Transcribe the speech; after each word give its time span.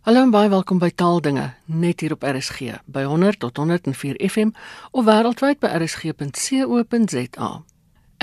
Hallo 0.00 0.22
en 0.24 0.30
baie 0.32 0.48
welkom 0.48 0.78
by 0.80 0.88
Taaldinge 0.96 1.42
net 1.68 2.00
hier 2.00 2.14
op 2.14 2.22
RSG 2.24 2.78
by 2.88 3.02
100 3.04 3.36
tot 3.42 3.58
104 3.60 4.16
FM 4.24 4.54
of 4.96 5.04
wêreldwyd 5.04 5.58
by 5.60 5.68
rsg.co.za. 5.76 7.48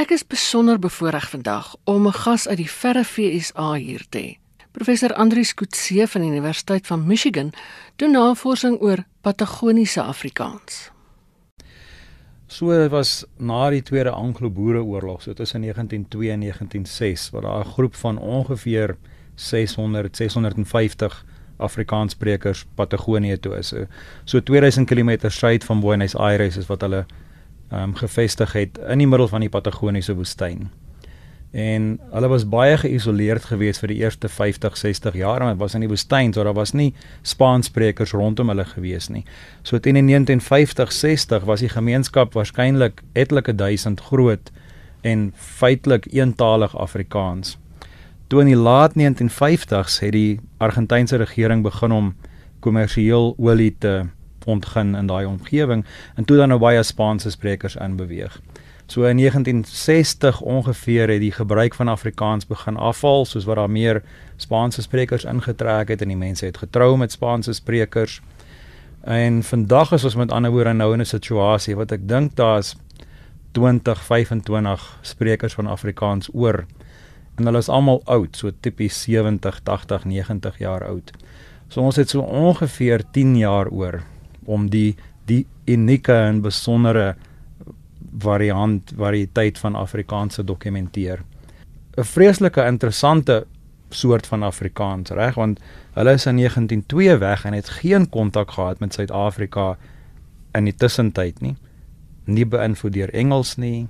Ek 0.02 0.14
is 0.16 0.24
besonder 0.26 0.80
bevoorreg 0.82 1.28
vandag 1.30 1.76
om 1.86 2.08
'n 2.10 2.18
gas 2.18 2.48
uit 2.48 2.58
die 2.58 2.70
verre 2.70 3.04
FSA 3.06 3.74
hier 3.74 4.02
te 4.10 4.18
hê. 4.18 4.32
Professor 4.72 5.14
Andrius 5.14 5.54
Kutse 5.54 6.08
van 6.08 6.22
die 6.22 6.32
Universiteit 6.32 6.88
van 6.88 7.06
Michigan 7.06 7.54
doen 7.96 8.12
navorsing 8.12 8.82
oor 8.82 9.06
Patagoniese 9.22 10.02
Afrikaans. 10.02 10.92
So 12.48 12.90
was 12.90 13.26
na 13.38 13.70
die 13.70 13.84
Tweede 13.84 14.12
Anglo-Boereoorlog, 14.12 15.22
so 15.22 15.34
tussen 15.34 15.62
1902 15.62 16.32
en 16.32 16.40
1906, 16.40 17.30
waar 17.30 17.42
daar 17.42 17.66
'n 17.66 17.70
groep 17.70 17.96
van 17.96 18.18
ongeveer 18.18 18.98
600 19.36 20.16
650 20.16 21.26
Afrikaanssprekers 21.58 22.66
Patagonië 22.76 23.38
toe 23.38 23.58
is. 23.58 23.74
So 24.26 24.40
2000 24.40 24.88
km 24.88 25.30
suid 25.30 25.64
van 25.64 25.80
Buenos 25.80 26.16
Aires 26.16 26.58
is 26.58 26.68
wat 26.68 26.82
hulle 26.82 27.06
ehm 27.68 27.84
um, 27.84 27.96
gevestig 27.96 28.54
het 28.56 28.78
in 28.88 29.02
die 29.04 29.08
middel 29.08 29.28
van 29.28 29.44
die 29.44 29.50
Patagoniese 29.52 30.16
woestyn. 30.16 30.70
En 31.52 32.00
hulle 32.12 32.28
was 32.28 32.46
baie 32.48 32.78
geïsoleerd 32.78 33.46
geweest 33.50 33.80
vir 33.80 33.92
die 33.92 33.98
eerste 34.04 34.30
50, 34.30 34.78
60 34.78 35.16
jaar, 35.16 35.40
want 35.40 35.56
dit 35.56 35.62
was 35.64 35.74
in 35.74 35.84
die 35.84 35.90
woestyn, 35.90 36.34
so 36.34 36.44
daar 36.44 36.56
was 36.56 36.74
nie 36.74 36.94
Spaanssprekers 37.22 38.12
rondom 38.12 38.52
hulle 38.52 38.66
geweest 38.66 39.10
nie. 39.10 39.24
So 39.64 39.80
teen 39.80 39.96
1950, 39.96 40.92
60 40.92 41.48
was 41.48 41.64
die 41.64 41.72
gemeenskap 41.72 42.36
waarskynlik 42.36 43.02
etlike 43.14 43.56
duisend 43.56 44.02
groot 44.02 44.52
en 45.02 45.32
feitelik 45.36 46.08
eentalig 46.12 46.76
Afrikaans. 46.78 47.58
Toe 48.28 48.42
in 48.44 48.50
die 48.52 48.60
laat 48.60 48.92
1950s 48.92 50.00
het 50.04 50.12
die 50.12 50.40
Argentynse 50.58 51.16
regering 51.16 51.64
begin 51.64 51.92
om 51.92 52.16
kommersieel 52.60 53.36
olie 53.38 53.76
te 53.80 54.06
ontgin 54.46 54.96
in 54.96 55.08
daai 55.08 55.26
omgewing 55.26 55.86
en 56.16 56.26
toe 56.26 56.38
dan 56.38 56.52
nou 56.52 56.60
baie 56.60 56.84
Spaanse 56.84 57.32
sprekers 57.32 57.76
inbeweeg. 57.76 58.40
So 58.88 59.04
in 59.04 59.18
1960 59.18 60.42
ongeveer 60.42 61.10
het 61.10 61.20
die 61.20 61.32
gebruik 61.32 61.74
van 61.76 61.88
Afrikaans 61.88 62.48
begin 62.48 62.78
afval 62.78 63.26
soos 63.26 63.48
wat 63.48 63.56
daar 63.56 63.72
meer 63.72 64.02
Spaanse 64.36 64.82
sprekers 64.82 65.24
ingetrek 65.24 65.88
het 65.88 66.02
en 66.02 66.12
die 66.12 66.20
mense 66.20 66.46
het 66.46 66.58
getrou 66.58 66.98
met 66.98 67.12
Spaanse 67.12 67.54
sprekers. 67.54 68.22
En 69.02 69.44
vandag 69.44 69.92
is 69.92 70.04
ons 70.04 70.16
met 70.16 70.32
ander 70.32 70.52
woorde 70.52 70.74
nou 70.74 70.94
in 70.94 71.00
'n 71.00 71.06
situasie 71.06 71.76
wat 71.76 71.92
ek 71.92 72.08
dink 72.08 72.36
daar's 72.36 72.76
20, 73.52 74.04
25 74.04 75.00
sprekers 75.02 75.54
van 75.54 75.68
Afrikaans 75.68 76.30
oor 76.34 76.66
en 77.38 77.46
hulle 77.46 77.62
is 77.62 77.70
almal 77.70 78.02
oud, 78.06 78.36
so 78.36 78.52
tipies 78.52 78.98
70, 79.06 79.62
80, 79.64 80.06
90 80.10 80.60
jaar 80.60 80.86
oud. 80.88 81.12
So 81.70 81.84
ons 81.84 82.00
het 82.00 82.10
so 82.10 82.22
ongeveer 82.22 83.04
10 83.14 83.36
jaar 83.38 83.70
oor 83.70 84.02
om 84.46 84.70
die 84.72 84.96
die 85.28 85.44
unieke 85.68 86.16
en 86.16 86.40
besondere 86.42 87.18
variant 88.24 88.94
variëteit 88.96 89.58
van 89.60 89.76
Afrikaanse 89.76 90.44
dokumenteer. 90.44 91.20
'n 91.98 92.04
Vreeslike 92.04 92.64
interessante 92.66 93.46
soort 93.90 94.28
van 94.28 94.44
Afrikaans, 94.44 95.10
reg? 95.10 95.36
Want 95.36 95.60
hulle 95.94 96.14
is 96.14 96.26
in 96.26 96.36
1902 96.36 97.18
weg 97.18 97.46
en 97.46 97.54
het 97.54 97.70
geen 97.70 98.10
kontak 98.10 98.52
gehad 98.52 98.80
met 98.80 98.94
Suid-Afrika 98.94 99.78
in 100.54 100.64
die 100.64 100.76
tussentyd 100.76 101.42
nie. 101.42 101.56
Nie 102.26 102.46
beïnvloed 102.46 102.94
deur 102.94 103.14
Engels 103.14 103.56
nie, 103.56 103.88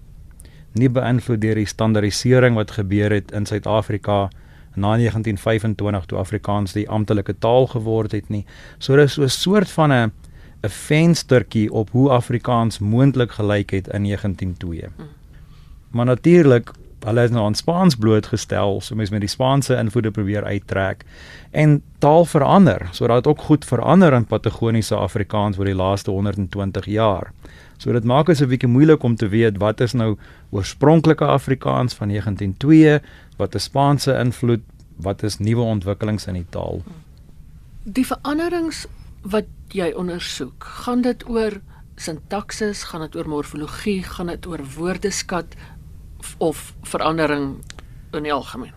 nie 0.78 0.90
beïnvloed 0.90 1.42
deur 1.42 1.56
die 1.56 1.66
standaardisering 1.66 2.56
wat 2.56 2.72
gebeur 2.72 3.12
het 3.12 3.32
in 3.32 3.46
Suid-Afrika 3.46 4.30
na 4.76 4.96
1925 4.98 6.06
toe 6.06 6.18
Afrikaans 6.18 6.74
die 6.74 6.90
amptelike 6.90 7.34
taal 7.40 7.68
geword 7.68 8.12
het 8.12 8.30
nie. 8.30 8.46
So 8.78 8.96
dis 8.96 9.14
so 9.14 9.24
'n 9.24 9.30
soort 9.30 9.70
van 9.70 9.92
'n 9.92 10.12
'n 10.64 10.70
venstertjie 10.70 11.72
op 11.72 11.90
hoe 11.90 12.10
Afrikaans 12.10 12.80
moontlik 12.80 13.32
gelyk 13.32 13.70
het 13.70 13.88
in 13.88 14.04
1902. 14.04 14.90
Hmm. 14.96 15.08
Maar 15.92 16.06
natuurlik 16.06 16.72
hulle 17.06 17.24
is 17.24 17.32
nou 17.32 17.44
aan 17.46 17.56
Spaans 17.56 17.96
blootgestel, 17.96 18.82
so 18.82 18.96
mens 18.96 19.12
met 19.14 19.22
die 19.22 19.30
Spaanse 19.30 19.76
invloede 19.78 20.12
probeer 20.12 20.46
uittrek 20.46 21.04
en 21.52 21.82
taal 22.04 22.26
verander. 22.26 22.88
So 22.92 23.08
dat 23.08 23.28
ook 23.28 23.42
goed 23.50 23.66
verander 23.66 24.14
in 24.14 24.26
Patagoniese 24.26 24.96
Afrikaans 24.96 25.58
oor 25.58 25.70
die 25.70 25.78
laaste 25.78 26.12
120 26.12 26.86
jaar. 26.86 27.32
So 27.78 27.94
dit 27.94 28.04
maak 28.04 28.26
dit 28.26 28.42
'n 28.42 28.50
bietjie 28.50 28.70
moeilik 28.70 29.04
om 29.04 29.16
te 29.16 29.28
weet 29.28 29.58
wat 29.58 29.82
is 29.82 29.94
nou 29.94 30.18
oorspronklike 30.50 31.26
Afrikaans 31.26 31.94
van 31.94 32.08
1902, 32.08 33.00
wat 33.38 33.56
is 33.56 33.64
Spaanse 33.64 34.14
invloed, 34.14 34.62
wat 34.96 35.24
is 35.24 35.38
nuwe 35.38 35.62
ontwikkelings 35.62 36.28
in 36.28 36.34
die 36.34 36.50
taal. 36.50 36.82
Die 37.84 38.06
veranderings 38.06 38.88
wat 39.22 39.46
jy 39.70 39.92
ondersoek, 39.96 40.64
gaan 40.64 41.02
dit 41.02 41.30
oor 41.30 41.62
sintaksis, 41.96 42.84
gaan 42.84 43.02
dit 43.02 43.16
oor 43.16 43.28
morfologie, 43.28 44.04
gaan 44.04 44.28
dit 44.28 44.46
oor 44.48 44.62
woordeskat 44.76 45.56
of 46.38 46.74
verandering 46.84 47.64
in 48.14 48.24
die 48.24 48.34
algemeen? 48.34 48.74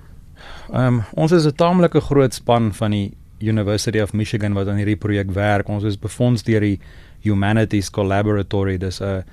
Ehm 0.72 0.86
um, 0.86 1.02
ons 1.14 1.32
is 1.32 1.46
'n 1.46 1.54
taamlike 1.54 2.00
groot 2.00 2.34
span 2.34 2.72
van 2.74 2.90
die 2.90 3.16
University 3.40 4.00
of 4.00 4.12
Michigan 4.12 4.52
wat 4.52 4.68
aan 4.68 4.76
hierdie 4.76 4.96
projek 4.96 5.30
werk. 5.32 5.68
Ons 5.68 5.84
is 5.84 5.98
befonds 5.98 6.42
deur 6.42 6.60
die 6.60 6.80
Humanities 7.24 7.90
Collaboratory 7.90 8.78
dis 8.78 9.00
'n 9.00 9.24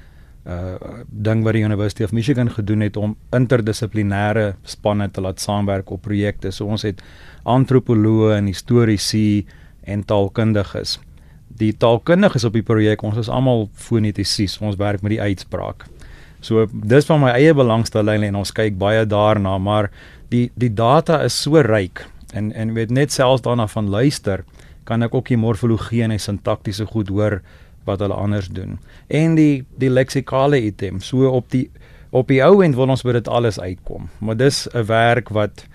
uh 0.47 0.75
ding 1.11 1.43
wat 1.43 1.53
die 1.53 1.63
University 1.63 2.03
of 2.03 2.11
Michigan 2.11 2.49
gedoen 2.49 2.79
het 2.79 2.97
om 2.97 3.17
interdissiplinêre 3.35 4.55
spanne 4.63 5.11
te 5.11 5.21
laat 5.21 5.39
saamwerk 5.39 5.89
op 5.91 6.01
projekte. 6.01 6.51
So 6.51 6.65
ons 6.65 6.81
het 6.81 7.03
antropoloë 7.43 8.37
en 8.37 8.45
historiese 8.45 9.43
en 9.83 10.05
taalkundiges. 10.05 10.99
Die 11.47 11.73
taalkundiges 11.77 12.43
op 12.43 12.53
die 12.53 12.63
projek, 12.63 13.03
ons 13.03 13.17
is 13.17 13.29
almal 13.29 13.69
fonetisies. 13.73 14.57
Ons 14.61 14.75
werk 14.75 15.01
met 15.01 15.11
die 15.11 15.21
uitspraak. 15.21 15.87
So 16.39 16.67
dis 16.71 17.05
van 17.05 17.21
my 17.21 17.31
eie 17.35 17.53
belangstelling 17.53 18.23
en 18.27 18.35
ons 18.35 18.51
kyk 18.51 18.77
baie 18.77 19.05
daarna, 19.05 19.57
maar 19.57 19.91
die 20.29 20.51
die 20.55 20.73
data 20.73 21.21
is 21.25 21.37
so 21.41 21.61
ryk 21.61 22.05
en 22.33 22.51
en 22.53 22.73
weet 22.73 22.91
net 22.91 23.11
selfs 23.11 23.41
daarna 23.41 23.67
van 23.67 23.89
luister 23.89 24.43
kan 24.87 25.03
ek 25.03 25.15
ook 25.15 25.27
die 25.27 25.39
morfologie 25.39 26.03
en 26.03 26.13
die 26.15 26.21
sintaktiese 26.21 26.85
goed 26.85 27.09
hoor 27.11 27.41
wat 27.87 28.03
hulle 28.03 28.15
anders 28.15 28.47
doen. 28.51 28.77
En 29.07 29.35
die 29.35 29.65
die 29.79 29.89
leksikale 29.91 30.61
item, 30.61 31.01
so 31.01 31.29
op 31.31 31.49
die 31.51 31.67
op 32.11 32.29
die 32.31 32.39
ou 32.43 32.61
end 32.63 32.77
wil 32.77 32.89
ons 32.93 33.03
by 33.03 33.17
dit 33.17 33.27
alles 33.27 33.59
uitkom. 33.59 34.07
Maar 34.19 34.37
dis 34.37 34.67
'n 34.73 34.85
werk 34.87 35.29
wat 35.29 35.65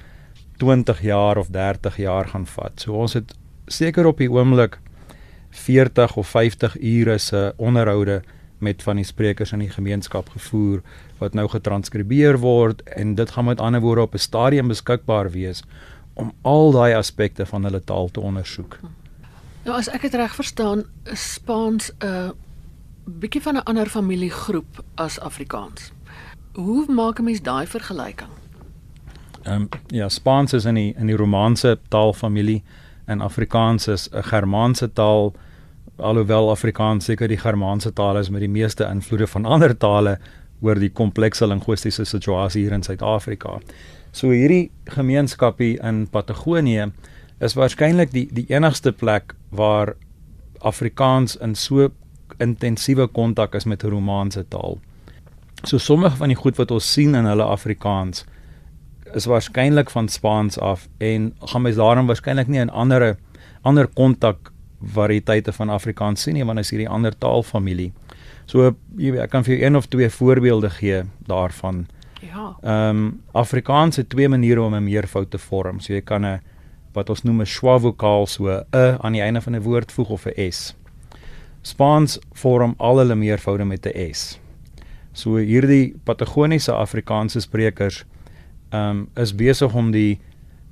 20 0.56 1.02
jaar 1.02 1.36
of 1.36 1.48
30 1.50 1.96
jaar 1.96 2.28
gaan 2.28 2.46
vat. 2.46 2.72
So 2.80 2.92
ons 2.92 3.12
het 3.12 3.34
seker 3.66 4.06
op 4.06 4.18
die 4.18 4.30
oomblik 4.30 4.78
40 5.50 6.16
of 6.16 6.28
50 6.28 6.76
ure 6.80 7.18
se 7.18 7.52
onderhoude 7.56 8.22
met 8.62 8.82
van 8.82 8.96
die 8.96 9.04
sprekers 9.04 9.52
in 9.52 9.58
die 9.58 9.70
gemeenskap 9.70 10.28
gevoer 10.28 10.80
wat 11.18 11.34
nou 11.34 11.48
getranskribeer 11.48 12.38
word 12.38 12.82
en 12.96 13.14
dit 13.14 13.30
gaan 13.30 13.44
met 13.44 13.60
ander 13.60 13.80
woorde 13.80 14.02
op 14.02 14.14
'n 14.14 14.18
stadium 14.18 14.68
beskikbaar 14.68 15.30
wees 15.30 15.62
om 16.14 16.32
al 16.42 16.72
daai 16.72 16.94
aspekte 16.94 17.46
van 17.46 17.64
hulle 17.64 17.80
taal 17.80 18.10
te 18.10 18.20
ondersoek. 18.20 18.78
Nou 19.64 19.76
as 19.78 19.88
ek 19.88 20.02
dit 20.02 20.14
reg 20.14 20.34
verstaan, 20.34 20.84
is 21.04 21.32
Spaans 21.32 21.90
'n 21.98 22.06
uh, 22.06 22.30
bietjie 23.04 23.42
van 23.42 23.56
'n 23.56 23.64
ander 23.64 23.86
familiegroep 23.86 24.84
as 24.94 25.20
Afrikaans. 25.20 25.92
Hoe 26.54 26.86
maak 26.92 27.18
'n 27.18 27.24
mens 27.24 27.42
daai 27.42 27.66
vergelyking? 27.66 28.30
Ehm 29.42 29.54
um, 29.54 29.68
ja, 29.86 30.08
Spaans 30.08 30.52
is 30.52 30.64
in 30.64 30.74
die 30.74 30.94
in 30.96 31.06
die 31.06 31.16
Romaanse 31.16 31.78
taalfamilie 31.88 32.62
en 33.04 33.20
Afrikaans 33.20 33.88
is 33.88 34.08
'n 34.10 34.22
Germaanse 34.22 34.92
taal 34.92 35.34
alhoewel 35.98 36.50
Afrikaans 36.50 37.04
seker 37.04 37.28
die 37.28 37.40
Germaanse 37.40 37.92
taal 37.92 38.16
is 38.16 38.30
met 38.30 38.40
die 38.40 38.50
meeste 38.50 38.84
invloede 38.84 39.26
van 39.26 39.44
ander 39.44 39.74
tale 39.78 40.18
oor 40.62 40.78
die 40.78 40.90
komplekse 40.90 41.46
linguistiese 41.46 42.04
situasie 42.04 42.62
hier 42.62 42.72
in 42.72 42.82
Suid-Afrika. 42.82 43.58
So 44.12 44.30
hierdie 44.30 44.70
gemeenskapie 44.94 45.78
in 45.82 46.06
Patagonië 46.10 46.92
is 47.42 47.56
waarskynlik 47.58 48.12
die 48.12 48.28
die 48.32 48.46
enigste 48.52 48.92
plek 48.92 49.34
waar 49.50 49.96
Afrikaans 50.60 51.36
in 51.36 51.56
so 51.58 51.90
intensiewe 52.38 53.08
kontak 53.08 53.54
is 53.54 53.64
met 53.64 53.84
'n 53.84 53.90
Romaanse 53.90 54.44
taal. 54.48 54.78
So 55.64 55.78
sommige 55.78 56.16
van 56.16 56.28
die 56.28 56.36
goed 56.36 56.56
wat 56.56 56.70
ons 56.70 56.92
sien 56.92 57.14
in 57.14 57.24
hulle 57.24 57.44
Afrikaans 57.44 58.24
is 59.14 59.26
waarskynlik 59.26 59.90
van 59.90 60.08
Spaans 60.08 60.58
af 60.58 60.88
en 60.98 61.34
gaan 61.40 61.62
mens 61.62 61.76
daarom 61.76 62.06
waarskynlik 62.06 62.48
nie 62.48 62.60
'n 62.60 62.70
ander 62.70 63.16
ander 63.62 63.86
kontak 63.86 64.52
variëteite 64.82 65.52
van 65.52 65.70
Afrikaans 65.70 66.22
sien 66.22 66.34
nie 66.34 66.44
want 66.44 66.58
is 66.58 66.70
hierdie 66.70 66.88
ander 66.88 67.14
taalfamilie. 67.18 67.92
So 68.46 68.74
jy 68.98 69.16
ek 69.22 69.30
kan 69.30 69.44
vir 69.46 69.56
jou 69.56 69.66
een 69.66 69.76
of 69.76 69.86
twee 69.86 70.10
voorbeelde 70.10 70.70
gee 70.70 71.02
daarvan. 71.26 71.86
Ja. 72.22 72.56
Ehm 72.62 72.96
um, 72.96 73.20
Afrikaans 73.32 73.96
het 73.96 74.08
twee 74.08 74.28
maniere 74.28 74.62
om 74.62 74.74
'n 74.74 74.84
meervoud 74.84 75.30
te 75.30 75.38
vorm. 75.38 75.80
So 75.80 75.92
jy 75.92 76.00
kan 76.00 76.24
'n 76.24 76.40
wat 76.92 77.10
ons 77.10 77.22
noem 77.22 77.40
'n 77.40 77.46
schwa 77.46 77.78
vokaal 77.78 78.26
so 78.26 78.48
'n 78.48 78.64
e 78.70 78.96
aan 79.00 79.12
die 79.12 79.22
einde 79.22 79.40
van 79.40 79.54
'n 79.54 79.62
woord 79.62 79.92
voeg 79.92 80.10
of 80.10 80.26
'n 80.26 80.50
s. 80.52 80.74
Spaans 81.62 82.18
vorm 82.32 82.74
al 82.78 82.98
hulle 82.98 83.14
meervoude 83.14 83.64
met 83.64 83.86
'n 83.86 84.14
s. 84.14 84.38
So 85.12 85.36
hierdie 85.36 85.94
Patagoniese 86.04 86.72
Afrikaanse 86.72 87.40
sprekers 87.40 88.04
ehm 88.70 88.90
um, 88.90 89.08
is 89.14 89.34
besig 89.34 89.74
om 89.74 89.90
die 89.90 90.20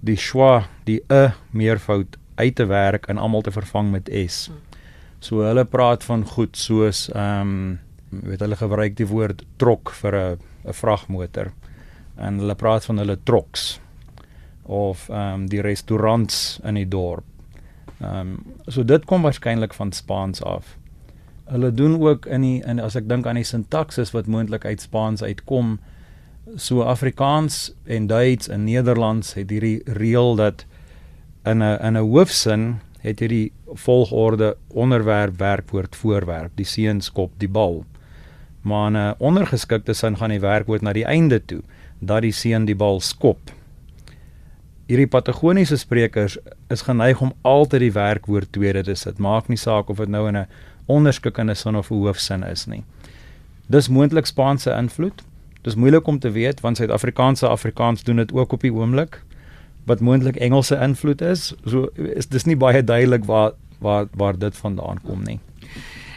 die 0.01 0.17
schwa, 0.17 0.67
die 0.85 1.03
'n 1.09 1.15
e 1.15 1.33
meervoud 1.51 2.17
uit 2.41 2.57
te 2.59 2.67
werk 2.67 3.07
en 3.13 3.21
almal 3.21 3.45
te 3.47 3.53
vervang 3.55 3.91
met 3.93 4.11
S. 4.27 4.49
So 5.21 5.45
hulle 5.45 5.65
praat 5.69 6.05
van 6.09 6.25
goed 6.25 6.57
soos 6.57 7.09
ehm 7.13 7.55
um, 7.55 7.79
weet 8.11 8.41
hulle 8.43 8.57
gebruik 8.59 8.97
die 8.99 9.07
woord 9.07 9.45
trok 9.63 9.93
vir 10.01 10.17
'n 10.17 10.39
'n 10.67 10.75
vragmotor 10.75 11.53
en 12.17 12.39
hulle 12.43 12.55
praat 12.55 12.85
van 12.85 12.99
hulle 12.99 13.19
troks 13.23 13.81
of 14.63 15.09
ehm 15.09 15.35
um, 15.35 15.49
die 15.49 15.61
restaurants 15.61 16.61
in 16.65 16.75
die 16.75 16.89
dorp. 16.89 17.25
Ehm 18.01 18.15
um, 18.15 18.45
so 18.67 18.85
dit 18.85 19.05
kom 19.05 19.23
waarskynlik 19.23 19.75
van 19.75 19.93
Spaans 19.93 20.43
af. 20.43 20.77
Hulle 21.45 21.75
doen 21.75 22.01
ook 22.01 22.27
in 22.27 22.41
die 22.41 22.63
in 22.65 22.81
as 22.81 22.95
ek 22.95 23.09
dink 23.09 23.27
aan 23.27 23.41
die 23.41 23.45
sintaksis 23.45 24.11
wat 24.11 24.27
moontlik 24.27 24.65
uit 24.65 24.81
Spaans 24.81 25.23
uitkom, 25.23 25.79
so 26.57 26.83
Afrikaans 26.83 27.73
en 27.85 28.07
Duits 28.07 28.49
en 28.49 28.65
Nederlands 28.65 29.35
het 29.35 29.51
hierdie 29.51 29.81
reël 29.85 30.37
dat 30.37 30.67
in 31.45 31.63
'n 31.63 31.79
in 31.87 31.97
'n 31.97 32.09
hoofsin 32.11 32.81
het 33.01 33.21
jy 33.21 33.29
die 33.29 33.53
volgorde 33.75 34.57
onderwerp 34.69 35.39
werkwoord 35.39 35.97
voorwerp 35.97 36.53
die 36.55 36.65
seun 36.65 37.01
skop 37.01 37.33
die 37.39 37.49
bal. 37.49 37.85
Maar 38.63 38.87
in 38.87 38.97
'n 38.97 39.15
ondergeskikte 39.19 39.93
sin 39.93 40.17
gaan 40.17 40.31
die 40.31 40.41
werkwoord 40.41 40.83
na 40.83 40.93
die 40.93 41.05
einde 41.05 41.45
toe 41.45 41.63
dat 41.99 42.23
die 42.23 42.33
seun 42.33 42.65
die 42.65 42.75
bal 42.75 43.01
skop. 43.01 43.39
Hierdie 44.87 45.07
patagoniese 45.07 45.77
sprekers 45.77 46.39
is 46.69 46.83
geneig 46.83 47.21
om 47.21 47.33
altyd 47.43 47.81
die 47.81 47.93
werkwoord 47.93 48.53
tweede 48.53 48.83
te 48.83 48.95
sit. 48.95 49.19
Maak 49.19 49.49
nie 49.49 49.57
saak 49.57 49.89
of 49.89 49.97
dit 49.97 50.09
nou 50.09 50.29
in 50.29 50.37
'n 50.37 50.47
onderskikkende 50.87 51.55
sin 51.55 51.77
of 51.77 51.91
'n 51.91 51.95
hoofsin 51.95 52.43
is 52.43 52.67
nie. 52.67 52.85
Dis 53.67 53.89
moontlik 53.89 54.27
Spaanse 54.27 54.71
invloed. 54.71 55.23
Dis 55.63 55.75
moeilik 55.75 56.07
om 56.07 56.19
te 56.19 56.31
weet 56.31 56.61
want 56.61 56.77
Suid-Afrikaanse 56.77 57.49
Afrikaans 57.49 58.03
doen 58.03 58.17
dit 58.17 58.33
ook 58.33 58.53
op 58.53 58.61
die 58.61 58.73
oomblik 58.73 59.23
wat 59.85 60.01
moontlik 60.01 60.37
Engelse 60.37 60.77
invloed 60.77 61.21
is. 61.21 61.55
So 61.65 61.89
is 61.95 62.29
dis 62.29 62.45
nie 62.45 62.57
baie 62.57 62.85
duidelik 62.85 63.25
waar 63.25 63.53
waar 63.81 64.07
waar 64.13 64.39
dit 64.39 64.57
vandaan 64.57 65.01
kom 65.03 65.23
nie. 65.25 65.39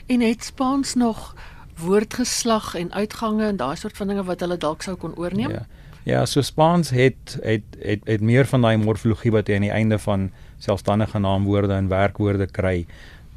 En 0.05 0.21
het 0.21 0.43
Spaans 0.43 0.93
nog 0.93 1.35
woordgeslag 1.77 2.75
en 2.75 2.93
uitgange 2.93 3.45
en 3.45 3.57
daai 3.57 3.75
soort 3.75 3.97
van 3.97 4.07
dinge 4.07 4.23
wat 4.23 4.39
hulle 4.39 4.57
dalk 4.57 4.81
sou 4.81 4.95
kon 4.95 5.15
oorneem? 5.15 5.49
Ja. 5.49 5.65
Ja, 6.03 6.25
so 6.25 6.41
Spaans 6.41 6.89
het 6.89 7.37
het 7.41 7.63
het 7.79 8.01
het 8.03 8.21
meer 8.21 8.45
van 8.45 8.61
daai 8.61 8.77
morfologie 8.77 9.31
wat 9.31 9.47
jy 9.47 9.55
aan 9.55 9.67
die 9.69 9.71
einde 9.71 9.99
van 9.99 10.31
selfstandige 10.59 11.19
naamwoorde 11.19 11.73
en 11.73 11.87
werkwoorde 11.87 12.47
kry. 12.51 12.85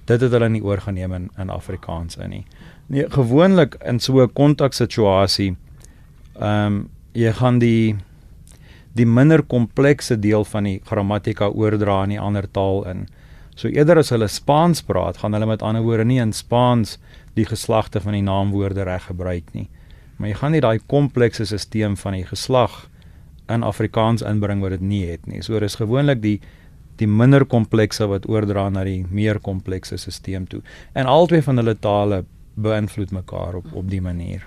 Dit 0.05 0.21
het 0.21 0.33
hulle 0.33 0.49
nie 0.49 0.63
oorgeneem 0.63 1.13
in 1.15 1.31
in 1.39 1.51
Afrikaans 1.51 2.17
in 2.17 2.31
nie. 2.31 2.45
Nee, 2.87 3.07
gewoonlik 3.11 3.79
in 3.85 4.01
so 4.01 4.23
'n 4.23 4.33
kontaksituasie 4.33 5.57
ehm 6.41 6.67
um, 6.67 6.89
jy 7.13 7.33
gaan 7.33 7.59
die 7.59 7.97
die 8.97 9.07
minder 9.07 9.43
komplekse 9.43 10.17
deel 10.19 10.45
van 10.45 10.65
die 10.69 10.81
grammatika 10.85 11.49
oordra 11.49 12.03
in 12.05 12.13
'n 12.13 12.19
ander 12.19 12.51
taal 12.51 12.85
in. 12.89 13.07
So 13.55 13.69
eerder 13.69 13.99
as 13.99 14.11
hulle 14.11 14.29
Spaans 14.29 14.83
praat, 14.83 15.17
gaan 15.17 15.33
hulle 15.33 15.47
met 15.47 15.63
ander 15.63 15.83
woorde 15.83 16.05
nie 16.05 16.21
in 16.21 16.33
Spaans 16.33 16.99
die 17.35 17.45
geslagte 17.45 18.01
van 18.01 18.13
die 18.13 18.23
naamwoorde 18.23 18.83
reg 18.83 19.07
gebruik 19.09 19.53
nie. 19.53 19.69
Maar 20.17 20.29
jy 20.29 20.35
gaan 20.35 20.53
nie 20.53 20.61
daai 20.61 20.79
komplekse 20.87 21.45
stelsel 21.45 21.97
van 21.97 22.13
die 22.13 22.25
geslag 22.25 22.89
in 23.49 23.63
Afrikaans 23.63 24.23
inbring 24.23 24.61
wat 24.61 24.71
dit 24.71 24.81
nie 24.81 25.05
het 25.07 25.27
nie. 25.27 25.43
So 25.43 25.61
dis 25.61 25.75
gewoonlik 25.75 26.23
die 26.23 26.41
die 26.97 27.07
minder 27.07 27.45
komplekse 27.45 28.07
wat 28.09 28.29
oordra 28.29 28.71
na 28.73 28.85
die 28.85 29.05
meer 29.11 29.39
komplekse 29.39 29.99
stelsel 29.99 30.47
toe. 30.49 30.63
En 30.95 31.07
albei 31.07 31.43
van 31.43 31.57
hulle 31.57 31.75
tale 31.75 32.25
beïnvloed 32.57 33.13
mekaar 33.13 33.55
op 33.55 33.73
op 33.73 33.91
die 33.91 34.01
manier. 34.01 34.47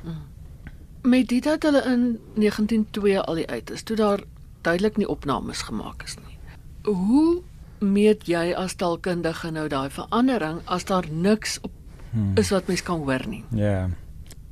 Met 1.01 1.27
dit 1.29 1.43
dat 1.43 1.63
hulle 1.63 1.83
in 1.85 2.19
192 2.35 3.21
al 3.25 3.35
die 3.35 3.47
uit 3.47 3.71
is, 3.71 3.83
toe 3.83 3.95
daar 3.95 4.19
duidelik 4.61 4.97
nie 4.97 5.07
opnames 5.07 5.61
gemaak 5.61 6.03
is 6.03 6.15
nie. 6.15 6.37
Hoe 6.83 7.41
meet 7.79 8.27
jy 8.27 8.53
as 8.57 8.75
taalkundige 8.75 9.51
nou 9.51 9.67
daai 9.71 9.89
verandering 9.89 10.61
as 10.65 10.85
daar 10.85 11.07
niks 11.11 11.59
op 11.61 11.71
hmm. 12.11 12.37
is 12.37 12.49
wat 12.49 12.67
mens 12.67 12.83
kan 12.83 13.03
hoor 13.07 13.27
nie? 13.27 13.43
Ja. 13.51 13.63
Yeah. 13.63 13.89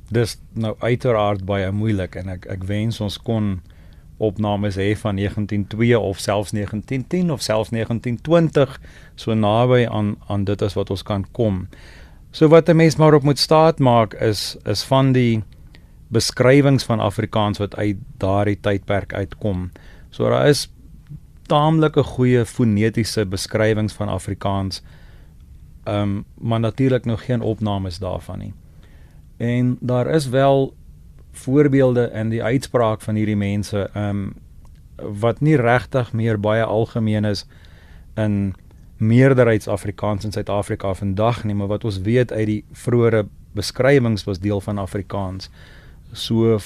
Dis 0.08 0.38
nou 0.56 0.72
uiteraard 0.80 1.44
baie 1.44 1.68
moeilik 1.72 2.16
en 2.16 2.30
ek 2.32 2.46
ek 2.48 2.64
wens 2.64 3.00
ons 3.04 3.18
kon 3.20 3.58
opnames 4.18 4.78
hê 4.80 4.94
van 4.98 5.18
1902 5.20 5.98
of 5.98 6.18
selfs 6.18 6.54
1910 6.56 7.30
of 7.30 7.42
selfs 7.44 7.70
1920 7.70 8.80
so 9.14 9.34
naby 9.34 9.84
aan 9.86 10.16
aan 10.26 10.44
dit 10.48 10.62
as 10.62 10.74
wat 10.74 10.90
ons 10.90 11.04
kan 11.04 11.26
kom. 11.32 11.68
So 12.32 12.48
wat 12.48 12.68
'n 12.68 12.76
mens 12.76 12.96
maar 12.96 13.14
op 13.14 13.22
moet 13.22 13.38
staat 13.38 13.78
maak 13.78 14.14
is 14.14 14.56
is 14.64 14.82
van 14.82 15.12
die 15.12 15.42
beskrywings 16.08 16.84
van 16.84 17.00
Afrikaans 17.00 17.58
wat 17.58 17.76
uit 17.76 17.96
daardie 18.16 18.58
tydperk 18.60 19.12
uitkom. 19.12 19.70
So 20.18 20.26
daar 20.28 20.48
is 20.48 20.64
taamlike 21.46 22.02
goeie 22.02 22.40
fonetiese 22.46 23.22
beskrywings 23.26 23.92
van 23.94 24.08
Afrikaans. 24.08 24.82
Ehm 25.84 26.00
um, 26.00 26.24
maar 26.34 26.60
natuurlik 26.60 27.04
nog 27.04 27.24
geen 27.24 27.40
opnames 27.40 27.98
daarvan 27.98 28.38
nie. 28.38 28.52
En 29.36 29.76
daar 29.80 30.06
is 30.06 30.28
wel 30.28 30.74
voorbeelde 31.32 32.10
in 32.14 32.28
die 32.28 32.42
uitspraak 32.42 33.00
van 33.00 33.14
hierdie 33.14 33.36
mense 33.36 33.90
ehm 33.92 34.08
um, 34.08 34.34
wat 35.20 35.40
nie 35.40 35.56
regtig 35.56 36.12
meer 36.12 36.40
baie 36.40 36.64
algemeen 36.64 37.24
is 37.24 37.46
in 38.14 38.54
meerderheids 38.96 39.68
Afrikaans 39.68 40.24
in 40.24 40.32
Suid-Afrika 40.32 40.94
vandag 40.94 41.44
nie, 41.44 41.54
maar 41.54 41.66
wat 41.66 41.84
ons 41.84 42.00
weet 42.00 42.32
uit 42.32 42.46
die 42.46 42.64
vroeëre 42.72 43.26
beskrywings 43.52 44.24
was 44.24 44.38
deel 44.38 44.60
van 44.60 44.78
Afrikaans. 44.78 45.50
So 46.12 46.58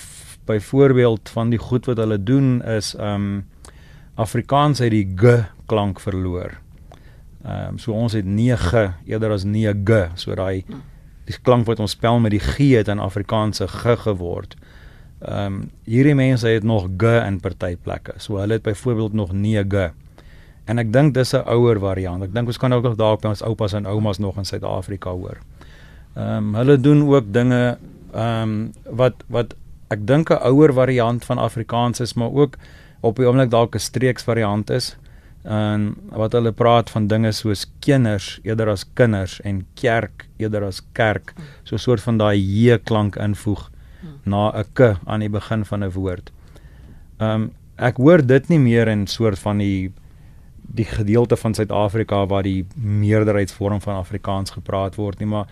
byvoorbeeld 0.46 1.28
van 1.28 1.50
die 1.50 1.58
goed 1.58 1.86
wat 1.86 1.96
hulle 1.96 2.18
doen 2.22 2.62
is 2.64 2.94
um 2.98 3.46
Afrikaans 4.14 4.78
het 4.78 4.90
die 4.92 5.06
g 5.16 5.38
klank 5.66 6.00
verloor. 6.00 6.58
Um 7.46 7.78
so 7.78 7.92
ons 7.92 8.12
het 8.12 8.24
9 8.24 8.94
eerder 9.06 9.30
as 9.30 9.44
9 9.44 10.10
so 10.14 10.34
daai 10.34 10.64
die 11.24 11.38
klank 11.42 11.66
wat 11.66 11.80
ons 11.80 11.94
spel 11.96 12.20
met 12.20 12.34
die 12.34 12.42
g 12.42 12.72
het 12.76 12.88
in 12.88 12.98
Afrikaanse 12.98 13.68
g 13.68 13.96
geword. 14.04 14.56
Um 15.20 15.70
hierdie 15.84 16.14
mense 16.14 16.48
het 16.48 16.64
nog 16.64 16.88
g 16.98 17.16
in 17.26 17.40
party 17.40 17.76
plekke. 17.76 18.18
So 18.18 18.36
hulle 18.42 18.58
het 18.58 18.62
byvoorbeeld 18.62 19.12
nog 19.12 19.32
9 19.32 19.92
En 20.70 20.78
ek 20.78 20.92
dink 20.94 21.14
dis 21.14 21.34
'n 21.34 21.42
ouer 21.46 21.78
variant. 21.78 22.22
Ek 22.22 22.34
dink 22.34 22.46
ons 22.46 22.58
kan 22.58 22.72
ook 22.72 22.82
nog 22.82 22.94
daar 22.96 23.12
op 23.12 23.24
ons 23.24 23.42
oupas 23.42 23.72
en 23.72 23.86
oumas 23.86 24.18
nog 24.18 24.36
in 24.36 24.44
Suid-Afrika 24.44 25.10
hoor. 25.10 25.38
Ehm 26.14 26.36
um, 26.36 26.54
hulle 26.54 26.80
doen 26.80 27.08
ook 27.08 27.32
dinge 27.32 27.78
ehm 28.12 28.42
um, 28.42 28.72
wat 28.84 29.14
wat 29.26 29.54
ek 29.92 30.06
dink 30.08 30.30
'n 30.30 30.42
ouer 30.48 30.72
variant 30.72 31.24
van 31.24 31.38
Afrikaans 31.38 32.00
is, 32.00 32.14
maar 32.14 32.32
ook 32.32 32.56
op 33.00 33.16
die 33.16 33.26
oomblik 33.26 33.50
dalk 33.50 33.74
'n 33.74 33.78
streeks 33.78 34.22
variant 34.22 34.70
is. 34.70 34.96
En 35.44 35.96
wat 36.10 36.32
hulle 36.32 36.52
praat 36.52 36.90
van 36.90 37.06
dinge 37.06 37.32
soos 37.32 37.66
kinders 37.80 38.38
eerder 38.42 38.68
as 38.68 38.84
kinders 38.94 39.40
en 39.40 39.66
kerk 39.74 40.26
eerder 40.36 40.64
as 40.64 40.82
kerk, 40.92 41.34
so 41.64 41.74
'n 41.74 41.78
soort 41.78 42.00
van 42.00 42.18
daai 42.18 42.38
j 42.38 42.78
klank 42.78 43.16
invoeg 43.16 43.70
na 44.24 44.52
'n 44.54 44.64
k 44.74 44.96
aan 45.04 45.20
die 45.20 45.28
begin 45.28 45.64
van 45.64 45.84
'n 45.84 45.90
woord. 45.90 46.30
Um, 47.18 47.52
ek 47.76 47.96
hoor 47.96 48.26
dit 48.26 48.48
nie 48.48 48.58
meer 48.58 48.88
in 48.88 49.06
soort 49.06 49.38
van 49.38 49.58
die 49.58 49.92
die 50.74 50.84
gedeelte 50.84 51.36
van 51.36 51.54
Suid-Afrika 51.54 52.26
waar 52.26 52.42
die 52.42 52.64
meerderheidsvorm 52.74 53.80
van 53.80 53.96
Afrikaans 53.96 54.50
gepraat 54.50 54.94
word 54.94 55.18
nie, 55.18 55.28
maar 55.28 55.46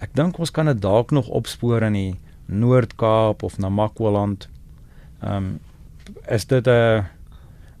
ek 0.00 0.10
dink 0.12 0.38
ons 0.38 0.50
kan 0.50 0.66
dit 0.66 0.80
dalk 0.82 1.10
nog 1.10 1.28
opspoor 1.28 1.82
in 1.82 1.92
die 1.92 2.16
Noord-Kaap 2.46 3.42
of 3.42 3.58
Namakwa-land. 3.58 4.48
Ehm 5.20 5.36
um, 5.36 5.58
is 6.28 6.46
dit 6.46 6.66
'n 6.66 7.04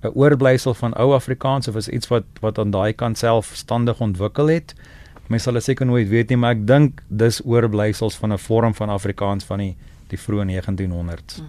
'n 0.02 0.14
oorblyfsel 0.14 0.74
van 0.74 0.94
ou 0.94 1.12
Afrikaans 1.12 1.68
of 1.68 1.76
is 1.76 1.88
iets 1.88 2.08
wat 2.08 2.24
wat 2.40 2.58
aan 2.58 2.70
daai 2.70 2.92
kant 2.92 3.18
selfstandig 3.18 4.00
ontwikkel 4.00 4.46
het? 4.46 4.74
Mens 5.26 5.42
sal 5.42 5.60
seker 5.60 5.86
nooit 5.86 6.08
weet 6.08 6.28
nie, 6.28 6.36
maar 6.36 6.54
ek 6.54 6.66
dink 6.66 7.02
dis 7.08 7.40
oorblyfsels 7.44 8.16
van 8.16 8.32
'n 8.32 8.38
vorm 8.38 8.74
van 8.74 8.88
Afrikaans 8.88 9.44
van 9.44 9.58
die 9.58 9.76
die 10.08 10.18
vroeë 10.18 10.44
1900s. 10.44 11.36
Hmm. 11.36 11.48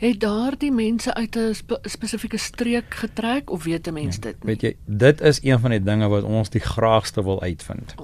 Het 0.00 0.20
daardie 0.20 0.72
mense 0.72 1.14
uit 1.14 1.36
'n 1.36 1.54
spe 1.54 1.78
spesifieke 1.82 2.36
streek 2.36 2.94
getrek 2.94 3.50
of 3.50 3.64
weet 3.64 3.86
'n 3.86 3.92
mens 3.92 4.14
ja, 4.14 4.20
dit 4.20 4.44
nie? 4.44 4.46
Weet 4.46 4.60
jy, 4.60 4.76
dit 4.84 5.20
is 5.20 5.40
een 5.42 5.60
van 5.60 5.70
die 5.70 5.82
dinge 5.82 6.08
wat 6.08 6.22
ons 6.22 6.50
die 6.50 6.60
graagste 6.60 7.24
wil 7.24 7.42
uitvind. 7.42 7.94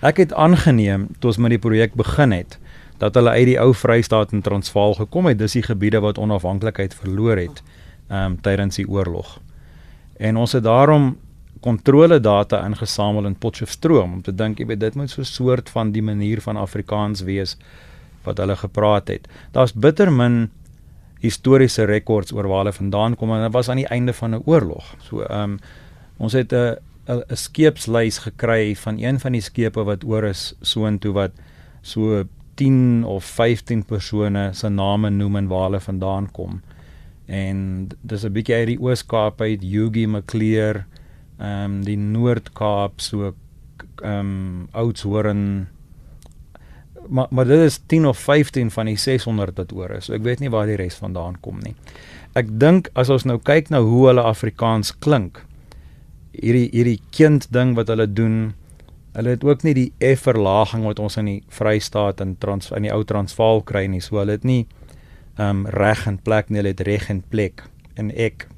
Ek 0.00 0.16
het 0.16 0.32
aangeneem 0.32 1.08
toe 1.18 1.30
ons 1.30 1.36
met 1.36 1.50
die 1.50 1.58
projek 1.58 1.94
begin 1.94 2.32
het 2.32 2.58
dat 3.04 3.18
hulle 3.18 3.34
uit 3.36 3.48
die 3.52 3.58
ou 3.60 3.72
Vrystaat 3.76 4.32
in 4.32 4.40
Transvaal 4.44 4.94
gekom 4.96 5.28
het. 5.28 5.38
Dis 5.38 5.58
die 5.58 5.64
gebiede 5.64 6.00
wat 6.00 6.18
onafhanklikheid 6.18 6.94
verloor 6.96 7.36
het 7.36 7.62
ehm 8.08 8.32
um, 8.32 8.40
tydens 8.40 8.76
die 8.76 8.88
oorlog. 8.88 9.38
En 10.20 10.36
ons 10.36 10.52
het 10.52 10.64
daarom 10.64 11.14
kontrole 11.64 12.20
data 12.20 12.60
ingesamel 12.66 13.26
in 13.26 13.36
Potchefstroom 13.40 14.12
om 14.18 14.22
te 14.22 14.34
dink, 14.34 14.58
jy 14.60 14.66
weet, 14.66 14.80
dit 14.80 14.94
moet 14.94 15.10
so 15.10 15.20
'n 15.20 15.24
soort 15.24 15.70
van 15.70 15.92
die 15.92 16.02
manier 16.02 16.40
van 16.40 16.56
Afrikaans 16.56 17.22
wees 17.24 17.56
wat 18.24 18.38
hulle 18.38 18.56
gepraat 18.56 19.08
het. 19.08 19.28
Daar's 19.52 19.72
bitter 19.72 20.12
min 20.12 20.50
historiese 21.20 21.84
rekords 21.84 22.32
oor 22.32 22.48
waar 22.48 22.64
hulle 22.64 22.72
vandaan 22.72 23.16
kom 23.16 23.32
en 23.32 23.42
dit 23.42 23.52
was 23.52 23.68
aan 23.68 23.80
die 23.80 23.88
einde 23.88 24.12
van 24.12 24.34
'n 24.34 24.42
oorlog. 24.44 24.94
So 24.98 25.20
ehm 25.22 25.42
um, 25.42 25.58
ons 26.16 26.32
het 26.32 26.52
'n 26.52 26.76
'n 27.08 27.36
skeepslys 27.36 28.18
gekry 28.18 28.74
van 28.74 28.98
een 28.98 29.20
van 29.20 29.32
die 29.32 29.40
skepe 29.40 29.84
wat 29.84 30.04
oor 30.04 30.24
is 30.24 30.54
soontoe 30.60 31.12
wat 31.12 31.32
so 31.82 32.24
10 32.54 33.04
of 33.04 33.24
15 33.24 33.84
persone 33.84 34.50
se 34.52 34.68
name 34.68 35.10
noem 35.10 35.36
en 35.36 35.48
waar 35.48 35.68
hulle 35.68 35.80
vandaan 35.80 36.30
kom. 36.32 36.62
En 37.26 37.88
dis 38.00 38.24
'n 38.24 38.32
bietjie 38.32 38.54
uit 38.54 38.66
die 38.66 38.80
Oos-Kaap 38.80 39.40
uit 39.40 39.62
Yugi 39.62 40.06
Maclear, 40.06 40.86
ehm 41.38 41.64
um, 41.64 41.84
die 41.84 41.96
Noord-Kaap 41.96 43.00
so 43.00 43.34
ehm 44.02 44.18
um, 44.18 44.68
Oudtshoorn 44.72 45.68
maar 47.08 47.26
maar 47.30 47.44
dit 47.44 47.60
is 47.60 47.80
10 47.86 48.06
of 48.06 48.18
15 48.18 48.70
van 48.70 48.86
die 48.86 48.96
600 48.96 49.56
wat 49.56 49.72
oor 49.72 49.90
is. 49.90 50.04
So 50.04 50.14
ek 50.14 50.22
weet 50.22 50.40
nie 50.40 50.50
waar 50.50 50.66
die 50.66 50.78
res 50.80 50.96
vandaan 51.00 51.36
kom 51.40 51.60
nie. 51.62 51.74
Ek 52.34 52.48
dink 52.60 52.90
as 52.98 53.10
ons 53.12 53.26
nou 53.28 53.38
kyk 53.38 53.70
na 53.70 53.80
hoe 53.84 54.08
hulle 54.08 54.22
Afrikaans 54.22 54.92
klink, 55.04 55.44
hierdie 56.32 56.68
hierdie 56.72 57.00
kind 57.14 57.46
ding 57.54 57.74
wat 57.78 57.92
hulle 57.92 58.06
doen, 58.10 58.54
hulle 59.14 59.34
het 59.36 59.44
ook 59.46 59.62
nie 59.62 59.74
die 59.74 59.90
F 60.02 60.26
verlaging 60.26 60.84
wat 60.88 60.98
ons 61.02 61.16
in 61.20 61.30
die 61.30 61.40
Vrystaat 61.54 62.20
en 62.20 62.34
Trans 62.38 62.72
in 62.74 62.88
die 62.88 62.92
ou 62.92 63.04
Transvaal 63.06 63.62
kry 63.66 63.86
nie. 63.90 64.02
So 64.02 64.18
hulle 64.20 64.38
het 64.38 64.44
nie 64.44 64.64
ehm 65.38 65.64
um, 65.64 65.66
reg 65.66 66.04
en 66.06 66.18
plek 66.22 66.50
nie, 66.50 66.60
hulle 66.60 66.74
het 66.74 66.84
reg 66.86 67.08
en 67.10 67.22
plek 67.30 67.64
en 67.98 68.10
ek. 68.10 68.48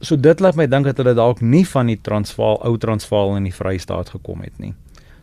So 0.00 0.16
dit 0.16 0.40
laat 0.40 0.56
my 0.56 0.66
dink 0.68 0.86
dat 0.88 1.00
hulle 1.00 1.14
dalk 1.16 1.40
nie 1.40 1.64
van 1.66 1.88
die 1.88 1.96
Transvaal, 1.96 2.60
ou 2.64 2.76
Transvaal 2.78 3.36
in 3.36 3.48
die 3.48 3.54
Vrystaat 3.54 4.12
gekom 4.16 4.44
het 4.44 4.58
nie 4.60 4.74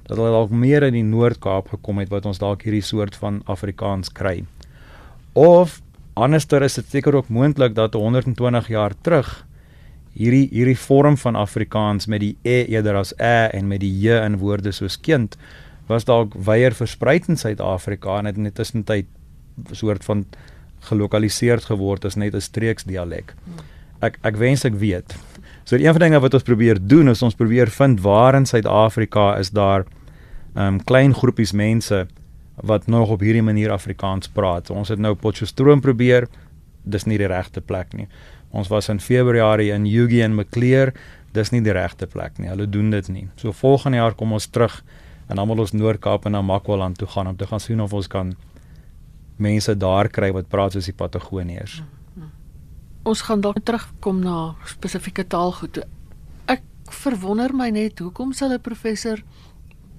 dat 0.06 0.20
hulle 0.20 0.34
dalk 0.34 0.52
meer 0.54 0.86
in 0.86 0.94
die 0.94 1.06
Noord-Kaap 1.06 1.72
gekom 1.74 1.98
het 2.02 2.12
wat 2.14 2.28
ons 2.30 2.38
dalk 2.42 2.62
hierdie 2.66 2.84
soort 2.86 3.16
van 3.18 3.40
Afrikaans 3.50 4.12
kry. 4.14 4.44
Of 5.34 5.80
anderster 6.14 6.64
is 6.64 6.78
dit 6.78 6.98
seker 6.98 7.18
ook 7.18 7.32
moontlik 7.34 7.74
dat 7.76 7.98
120 7.98 8.70
jaar 8.70 8.94
terug 9.02 9.32
hierdie 10.16 10.48
hierdie 10.52 10.78
vorm 10.80 11.18
van 11.20 11.36
Afrikaans 11.36 12.08
met 12.08 12.24
die 12.24 12.36
e 12.44 12.64
eerder 12.72 12.96
as 12.96 13.14
ä 13.20 13.52
en 13.54 13.68
met 13.68 13.84
die 13.84 13.92
j 13.92 14.22
in 14.26 14.40
woorde 14.40 14.72
soos 14.72 14.98
kind 14.98 15.36
was 15.88 16.08
dalk 16.08 16.34
weier 16.48 16.74
versprei 16.74 17.20
in 17.28 17.38
Suid-Afrika 17.38 18.18
en 18.20 18.26
dit 18.32 18.38
net 18.38 18.56
tussentyd 18.56 19.06
soort 19.72 20.04
van 20.04 20.26
gelokaliseer 20.90 21.62
geword 21.62 22.06
as 22.06 22.16
net 22.16 22.36
'n 22.36 22.42
streeksdialek. 22.42 23.34
Ek 24.02 24.20
ek 24.24 24.36
wens 24.38 24.66
ek 24.66 24.74
weet. 24.74 25.16
So 25.64 25.76
een 25.76 25.94
van 25.94 26.00
die 26.00 26.10
dinge 26.10 26.20
wat 26.20 26.34
ons 26.34 26.44
probeer 26.44 26.78
doen 26.82 27.10
is 27.10 27.22
ons 27.22 27.36
probeer 27.36 27.70
vind 27.70 28.02
waar 28.02 28.36
in 28.36 28.46
Suid-Afrika 28.46 29.38
is 29.38 29.50
daar 29.50 29.86
um 30.56 30.84
klein 30.84 31.14
groepies 31.14 31.52
mense 31.52 32.08
wat 32.56 32.88
nog 32.88 33.10
op 33.10 33.20
hierdie 33.20 33.44
manier 33.44 33.72
Afrikaans 33.72 34.28
praat. 34.28 34.70
Ons 34.70 34.90
het 34.90 35.00
nou 35.00 35.16
Potchefstroom 35.16 35.82
probeer. 35.82 36.28
Dis 36.84 37.06
nie 37.06 37.18
die 37.18 37.28
regte 37.28 37.62
plek 37.62 37.94
nie. 37.94 38.08
Ons 38.56 38.72
was 38.72 38.88
in 38.90 39.02
Februarie 39.04 39.74
in 39.76 39.86
Yugi 39.86 40.22
en 40.24 40.36
Maclear. 40.38 40.94
Dis 41.36 41.52
nie 41.52 41.60
die 41.64 41.74
regte 41.76 42.08
plek 42.08 42.40
nie. 42.40 42.48
Hulle 42.48 42.70
doen 42.72 42.94
dit 42.94 43.10
nie. 43.12 43.26
So 43.42 43.52
volgende 43.52 44.00
jaar 44.00 44.16
kom 44.16 44.32
ons 44.38 44.48
terug 44.48 44.78
en 45.28 45.42
wil 45.50 45.64
ons 45.64 45.74
Noord-Kaap 45.74 46.28
en 46.30 46.38
na 46.38 46.42
Makwaland 46.46 46.98
toe 46.98 47.08
gaan 47.08 47.28
om 47.28 47.36
te 47.36 47.48
gaan 47.50 47.60
sien 47.60 47.82
of 47.82 47.94
ons 47.94 48.08
kan 48.08 48.36
mense 49.42 49.76
daar 49.76 50.08
kry 50.08 50.32
wat 50.32 50.48
praat 50.48 50.76
soos 50.78 50.88
die 50.88 50.96
Patagoniërs. 50.96 51.82
Ons 53.06 53.26
gaan 53.28 53.42
dalk 53.42 53.60
terugkom 53.66 54.22
na 54.24 54.56
spesifieke 54.70 55.26
taalgoed. 55.28 55.82
Ek 56.50 56.64
verwonder 57.04 57.54
my 57.54 57.70
net 57.74 58.00
hoekom 58.00 58.34
sal 58.34 58.54
'n 58.54 58.62
professor 58.62 59.22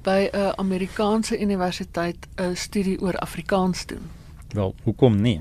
by 0.02 0.30
'n 0.32 0.54
Amerikaanse 0.58 1.38
universiteit 1.38 2.26
'n 2.38 2.56
studie 2.56 3.00
oor 3.00 3.18
Afrikaans 3.18 3.86
doen? 3.86 4.02
Wel, 4.54 4.74
hoekom 4.84 5.20
nie? 5.20 5.40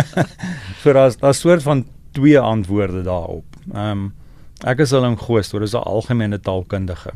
Vir 0.82 0.96
as 0.96 1.16
as 1.20 1.40
soort 1.40 1.62
van 1.62 1.84
twee 2.12 2.38
antwoorde 2.38 3.02
daarop. 3.02 3.44
Ehm 3.72 3.90
um, 3.90 4.12
ek 4.66 4.80
is 4.82 4.92
al 4.92 5.04
in 5.06 5.18
Goos, 5.18 5.50
dit 5.50 5.62
is 5.62 5.74
'n 5.74 5.86
algemene 5.86 6.40
taalkundige. 6.40 7.12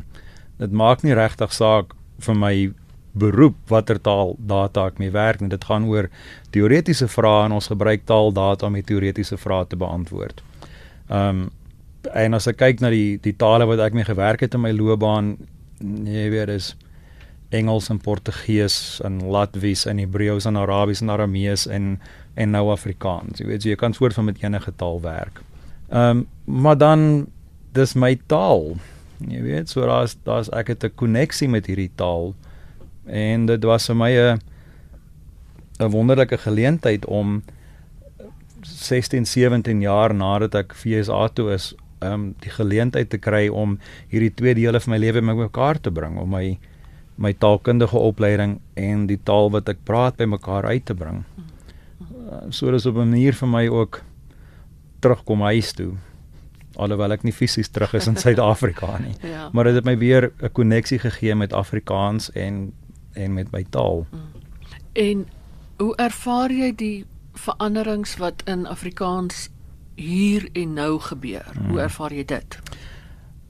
Dit 0.57 0.71
maak 0.71 1.03
nie 1.03 1.13
regtig 1.13 1.53
saak 1.53 1.93
vir 2.19 2.35
my 2.35 2.71
beroep 3.13 3.55
watter 3.67 3.99
taal 4.01 4.35
data 4.39 4.85
ek 4.87 4.97
mee 4.99 5.11
werk 5.11 5.41
nie. 5.41 5.49
Dit 5.49 5.63
gaan 5.63 5.85
oor 5.85 6.09
teoretiese 6.51 7.07
vrae 7.07 7.45
en 7.45 7.51
ons 7.51 7.67
gebruik 7.67 8.05
taaldata 8.05 8.65
om 8.65 8.73
die 8.73 8.83
teoretiese 8.83 9.37
vrae 9.37 9.65
te 9.67 9.75
beantwoord. 9.75 10.41
Ehm 11.09 11.29
um, 11.29 11.51
en 12.13 12.33
as 12.33 12.47
ek 12.47 12.57
kyk 12.57 12.81
na 12.81 12.89
die 12.89 13.17
die 13.23 13.35
tale 13.39 13.65
wat 13.65 13.79
ek 13.79 13.93
mee 13.93 14.03
gewerk 14.03 14.41
het 14.41 14.53
in 14.53 14.61
my 14.61 14.71
loopbaan, 14.71 15.37
jy 15.79 16.29
weet 16.29 16.49
is 16.49 16.75
Engels 17.53 17.89
en 17.93 17.99
Portugees 18.01 18.99
en 19.05 19.19
Latvies 19.31 19.85
en 19.89 20.01
Hebreëus 20.01 20.47
en 20.49 20.57
Arabies 20.57 21.01
en 21.01 21.13
Aramees 21.13 21.67
en 21.67 21.99
en 22.33 22.49
nou 22.49 22.63
Afrikaans. 22.73 23.37
Jy 23.39 23.45
weet 23.45 23.65
jy 23.67 23.75
kan 23.77 23.93
soort 23.93 24.15
van 24.17 24.25
met 24.25 24.41
enige 24.41 24.73
taal 24.75 25.01
werk. 25.01 25.43
Ehm 25.89 26.23
um, 26.23 26.27
maar 26.45 26.77
dan 26.77 27.27
dis 27.71 27.93
my 27.93 28.15
taal. 28.27 28.75
Jy 29.17 29.41
weet 29.41 29.69
so 29.69 29.85
daar's 29.85 30.17
daar's 30.25 30.49
ek 30.49 30.73
het 30.73 30.83
'n 30.83 30.95
koneksie 30.95 31.49
met 31.49 31.65
hierdie 31.65 31.91
taal 31.95 32.33
en 33.05 33.45
dit 33.45 33.63
was 33.63 33.85
vir 33.85 33.95
my 33.95 34.11
'n 34.11 34.39
'n 35.79 35.91
wonderlike 35.91 36.37
geleentheid 36.37 37.05
om 37.05 37.43
16 38.61 39.25
17 39.25 39.81
jaar 39.81 40.13
nadat 40.15 40.55
ek 40.55 40.73
FSA 40.73 41.27
toe 41.27 41.51
is 41.53 41.73
um 42.01 42.33
die 42.39 42.51
geleentheid 42.51 43.09
te 43.09 43.17
kry 43.17 43.47
om 43.47 43.79
hierdie 44.11 44.33
twee 44.33 44.55
dele 44.55 44.79
van 44.79 44.91
my 44.91 44.99
lewe 44.99 45.21
mekaar 45.21 45.79
te 45.79 45.91
bring 45.91 46.17
om 46.19 46.29
my 46.29 46.59
my 47.15 47.33
taalkundige 47.33 47.97
opleiding 47.97 48.59
en 48.73 49.05
die 49.07 49.19
taal 49.23 49.51
wat 49.53 49.69
ek 49.69 49.83
praat 49.83 50.17
by 50.17 50.25
mekaar 50.25 50.65
uit 50.65 50.85
te 50.85 50.95
bring. 50.97 51.23
Uh, 51.99 52.49
so 52.49 52.71
dis 52.71 52.85
op 52.85 52.95
'n 52.95 53.09
manier 53.09 53.33
vir 53.33 53.47
my 53.47 53.67
ook 53.67 54.01
terugkom 54.99 55.41
huis 55.41 55.73
toe. 55.73 55.93
Alhoewel 56.75 57.11
ek 57.11 57.23
nie 57.23 57.33
fisies 57.33 57.69
terug 57.69 57.93
is 57.93 58.07
in 58.07 58.15
Suid-Afrika 58.23 58.97
nie. 58.97 59.15
ja. 59.21 59.49
Maar 59.53 59.63
dit 59.63 59.75
het 59.75 59.85
my 59.85 59.97
weer 59.97 60.31
'n 60.41 60.51
koneksie 60.51 60.99
gegee 60.99 61.35
met 61.35 61.53
Afrikaans 61.53 62.31
en 62.31 62.73
en 63.13 63.33
met 63.33 63.51
my 63.51 63.65
taal. 63.69 64.07
Mm. 64.11 64.19
En 64.93 65.27
hoe 65.77 65.95
ervaar 65.95 66.51
jy 66.51 66.75
die 66.75 67.05
veranderings 67.33 68.17
wat 68.17 68.41
in 68.45 68.67
Afrikaans 68.67 69.49
hier 69.95 70.49
en 70.53 70.73
nou 70.73 70.99
gebeur. 70.99 71.45
Hmm. 71.53 71.69
Hoe 71.69 71.79
ervaar 71.79 72.13
jy 72.13 72.25
dit? 72.25 72.57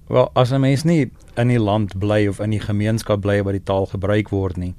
Wel, 0.08 0.30
as 0.36 0.52
'n 0.52 0.60
mens 0.60 0.84
nie 0.84 1.12
in 1.38 1.48
die 1.48 1.60
land 1.60 1.98
bly 2.00 2.28
of 2.28 2.40
in 2.40 2.50
die 2.50 2.60
gemeenskap 2.60 3.22
bly 3.22 3.42
waar 3.44 3.54
die 3.54 3.64
taal 3.64 3.86
gebruik 3.86 4.30
word 4.30 4.58
nie, 4.58 4.74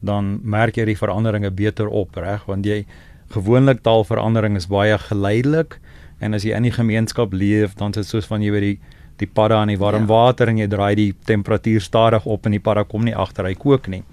dan 0.00 0.40
merk 0.42 0.76
jy 0.76 0.84
die 0.84 0.98
veranderinge 0.98 1.50
beter 1.50 1.88
op, 1.88 2.16
reg? 2.16 2.44
Want 2.46 2.66
jy 2.66 2.86
gewoonlik 3.30 3.82
taalverandering 3.82 4.56
is 4.56 4.66
baie 4.66 4.98
geleidelik 4.98 5.78
en 6.18 6.34
as 6.34 6.44
jy 6.44 6.54
in 6.56 6.62
die 6.62 6.74
gemeenskap 6.74 7.32
leef, 7.32 7.74
dan 7.74 7.90
is 7.90 7.96
dit 7.96 8.06
soos 8.06 8.26
van 8.26 8.42
jy 8.42 8.50
weet 8.50 8.62
die 8.62 8.78
die 9.18 9.26
padda 9.26 9.56
aan 9.60 9.72
die 9.72 9.78
warm 9.78 10.06
ja. 10.06 10.12
water 10.12 10.48
en 10.48 10.60
jy 10.60 10.68
draai 10.70 10.94
die 10.94 11.12
temperatuur 11.26 11.82
stadig 11.82 12.26
op 12.26 12.46
en 12.46 12.54
die 12.54 12.62
padda 12.62 12.84
kom 12.86 13.02
nie 13.04 13.16
agter 13.16 13.48
hy 13.48 13.54
kook 13.58 13.88
nie. 13.90 14.04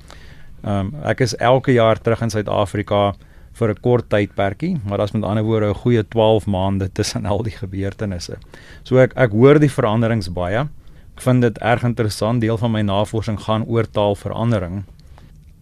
Ehm 0.63 0.87
um, 0.87 0.93
ek 1.05 1.21
is 1.21 1.35
elke 1.37 1.75
jaar 1.75 2.01
terug 2.01 2.23
in 2.25 2.33
Suid-Afrika 2.33 3.13
vir 3.55 3.69
'n 3.69 3.81
kort 3.81 4.09
tydperkie, 4.09 4.77
maar 4.83 4.97
daar's 4.97 5.11
met 5.11 5.23
ander 5.23 5.43
woorde 5.43 5.69
'n 5.69 5.81
goeie 5.83 6.03
12 6.07 6.45
maande 6.45 6.91
tussen 6.91 7.25
al 7.25 7.43
die 7.43 7.55
gebeurtenisse. 7.55 8.37
So 8.83 8.97
ek 8.97 9.13
ek 9.15 9.31
hoor 9.31 9.59
die 9.59 9.71
veranderings 9.71 10.29
baie. 10.33 10.67
Ek 11.15 11.21
vind 11.21 11.41
dit 11.41 11.57
erg 11.57 11.83
interessant. 11.83 12.41
Deel 12.41 12.57
van 12.57 12.71
my 12.71 12.81
navorsing 12.81 13.39
gaan 13.39 13.65
oor 13.65 13.89
taalverandering. 13.89 14.83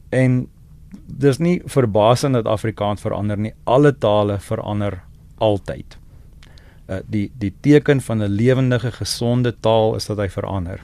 En 0.09 0.47
dis 1.05 1.37
nie 1.37 1.61
verbasend 1.65 2.33
dat 2.33 2.45
Afrikaans 2.45 3.01
verander 3.01 3.37
nie. 3.37 3.53
Alle 3.63 3.97
tale 3.97 4.39
verander 4.39 5.03
altyd. 5.37 5.97
Uh 6.89 6.99
die 7.05 7.31
die 7.37 7.53
teken 7.61 8.01
van 8.01 8.23
'n 8.23 8.29
lewendige, 8.29 8.91
gesonde 8.91 9.53
taal 9.59 9.95
is 9.95 10.05
dat 10.05 10.17
hy 10.17 10.29
verander. 10.29 10.79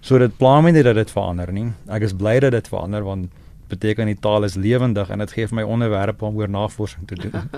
So 0.00 0.18
dit 0.18 0.36
pla 0.36 0.60
my 0.60 0.70
nie 0.70 0.82
dat 0.82 0.94
dit 0.94 1.10
verander 1.10 1.52
nie. 1.52 1.72
Ek 1.88 2.02
is 2.02 2.12
bly 2.12 2.40
dat 2.40 2.52
dit 2.52 2.68
verander 2.68 3.04
want 3.04 3.30
beteken 3.68 4.06
die 4.06 4.18
taal 4.20 4.44
is 4.44 4.54
lewendig 4.54 5.10
en 5.10 5.18
dit 5.18 5.32
gee 5.32 5.48
vir 5.48 5.60
my 5.60 5.62
onderwerpe 5.62 6.24
om 6.24 6.36
oor 6.36 6.48
navorsing 6.48 7.06
te 7.06 7.14
doen. 7.14 7.50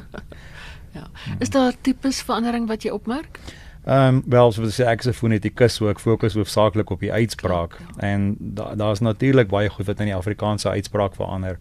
ja. 0.98 1.06
Is 1.38 1.50
daar 1.50 1.72
tipes 1.80 2.22
verandering 2.22 2.68
wat 2.68 2.82
jy 2.82 2.90
opmerk? 2.90 3.40
Ehm 3.86 4.16
um, 4.16 4.22
wel, 4.26 4.52
soos 4.52 4.66
ek 4.66 4.74
sê 4.74 4.86
ek 4.90 5.04
is 5.04 5.06
'n 5.06 5.14
fonetikus, 5.14 5.74
so 5.78 5.88
ek 5.88 6.00
fokus 6.02 6.34
hoofsaaklik 6.34 6.90
op 6.90 7.00
die 7.00 7.12
uitspraak 7.12 7.76
Klik, 7.76 7.88
ja. 8.00 8.08
en 8.08 8.36
daar's 8.74 8.98
da 8.98 9.04
natuurlik 9.04 9.48
baie 9.48 9.68
goed 9.68 9.86
wat 9.86 10.00
in 10.00 10.10
die 10.10 10.14
Afrikaanse 10.14 10.70
uitspraak 10.70 11.14
verander. 11.14 11.58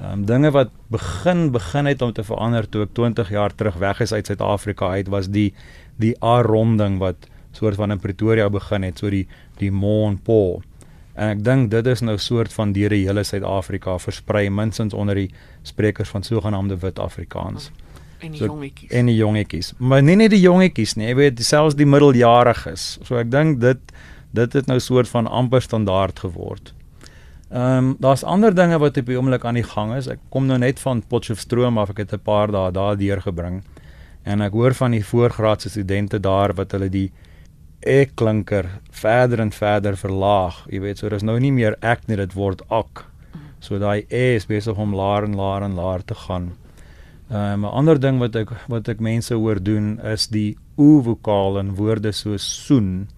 Ehm 0.00 0.12
um, 0.12 0.24
dinge 0.26 0.50
wat 0.50 0.70
begin 0.90 1.50
begin 1.50 1.86
het 1.86 2.02
om 2.02 2.12
te 2.12 2.24
verander 2.24 2.68
toe 2.68 2.82
ek 2.82 2.94
20 2.94 3.30
jaar 3.30 3.54
terug 3.54 3.74
weg 3.78 4.00
is 4.00 4.12
uit 4.12 4.26
Suid-Afrika 4.26 4.90
uit 4.90 5.08
was 5.08 5.30
die 5.30 5.54
die 5.96 6.14
A-ronding 6.24 6.98
wat 6.98 7.28
soort 7.52 7.74
van 7.74 7.90
in 7.90 8.00
Pretoria 8.00 8.50
begin 8.50 8.82
het, 8.82 8.98
so 8.98 9.10
die 9.10 9.26
die 9.58 9.70
Mon 9.70 10.18
Po. 10.18 10.62
En 11.18 11.32
ek 11.34 11.40
dink 11.42 11.70
dit 11.72 11.86
is 11.90 12.00
nou 12.06 12.14
soort 12.22 12.52
van 12.54 12.72
deur 12.76 12.92
die 12.94 13.02
hele 13.08 13.24
Suid-Afrika 13.26 13.96
versprei 13.98 14.46
minstens 14.54 14.94
onder 14.94 15.18
die 15.18 15.30
sprekers 15.66 16.12
van 16.14 16.22
sogenaamde 16.22 16.78
wit 16.78 16.98
Afrikaans. 17.02 17.72
En 18.18 18.30
die 18.34 18.38
so, 18.38 18.46
jongetjies. 18.46 18.90
En 18.94 19.10
die 19.10 19.16
jongetjies. 19.16 19.72
Maar 19.78 20.02
nie 20.02 20.16
net 20.18 20.30
die 20.30 20.42
jongetjies 20.42 20.94
nie, 20.98 21.08
jy 21.10 21.16
weet 21.18 21.42
selfs 21.42 21.74
die 21.78 21.86
middeljariges. 21.86 22.86
So 23.06 23.18
ek 23.18 23.32
dink 23.34 23.58
dit 23.62 23.82
dit 24.36 24.52
het 24.52 24.66
nou 24.68 24.76
soort 24.78 25.08
van 25.08 25.26
amper 25.26 25.64
standaard 25.64 26.20
geword. 26.22 26.74
Ehm 27.48 27.76
um, 27.76 27.94
daar's 27.98 28.22
ander 28.22 28.54
dinge 28.54 28.78
wat 28.78 28.98
op 29.00 29.06
die 29.06 29.16
oomblik 29.16 29.44
aan 29.44 29.58
die 29.58 29.66
gang 29.66 29.94
is. 29.96 30.06
Ek 30.06 30.20
kom 30.30 30.46
nou 30.46 30.58
net 30.58 30.78
van 30.80 31.02
Potchefstroom 31.02 31.78
af. 31.78 31.90
Ek 31.90 32.04
het 32.04 32.12
'n 32.12 32.22
paar 32.22 32.52
dae 32.52 32.70
daar 32.70 32.96
deurgebring. 32.96 33.62
En 34.22 34.40
ek 34.40 34.52
hoor 34.52 34.74
van 34.74 34.90
die 34.90 35.04
voorgraadse 35.04 35.70
studente 35.70 36.20
daar 36.20 36.54
wat 36.54 36.72
hulle 36.72 36.88
die 36.88 37.10
ek 37.80 38.16
klinker 38.16 38.66
verder 38.90 39.40
en 39.40 39.52
verder 39.52 39.96
verlaag. 39.96 40.66
Jy 40.70 40.80
weet, 40.80 40.98
so 40.98 41.08
dis 41.08 41.22
nou 41.22 41.38
nie 41.40 41.52
meer 41.52 41.76
ek 41.80 42.08
nie, 42.08 42.16
dit 42.16 42.34
word 42.34 42.62
ak. 42.70 43.04
So 43.60 43.78
daai 43.78 44.06
e 44.10 44.36
is 44.36 44.46
besig 44.46 44.78
om 44.78 44.94
laer 44.94 45.24
en 45.24 45.36
laer 45.36 45.62
en 45.66 45.74
laer 45.74 46.02
te 46.02 46.14
gaan. 46.14 46.52
Ehm 47.30 47.64
um, 47.64 47.66
'n 47.66 47.74
ander 47.78 48.00
ding 48.00 48.18
wat 48.18 48.36
ek 48.36 48.50
wat 48.68 48.88
ek 48.88 49.00
mense 49.00 49.34
hoor 49.34 49.62
doen 49.62 50.00
is 50.00 50.28
die 50.28 50.56
oe 50.78 51.02
vokaal 51.02 51.58
in 51.58 51.74
woorde 51.74 52.12
soos 52.12 52.66
soen 52.66 53.08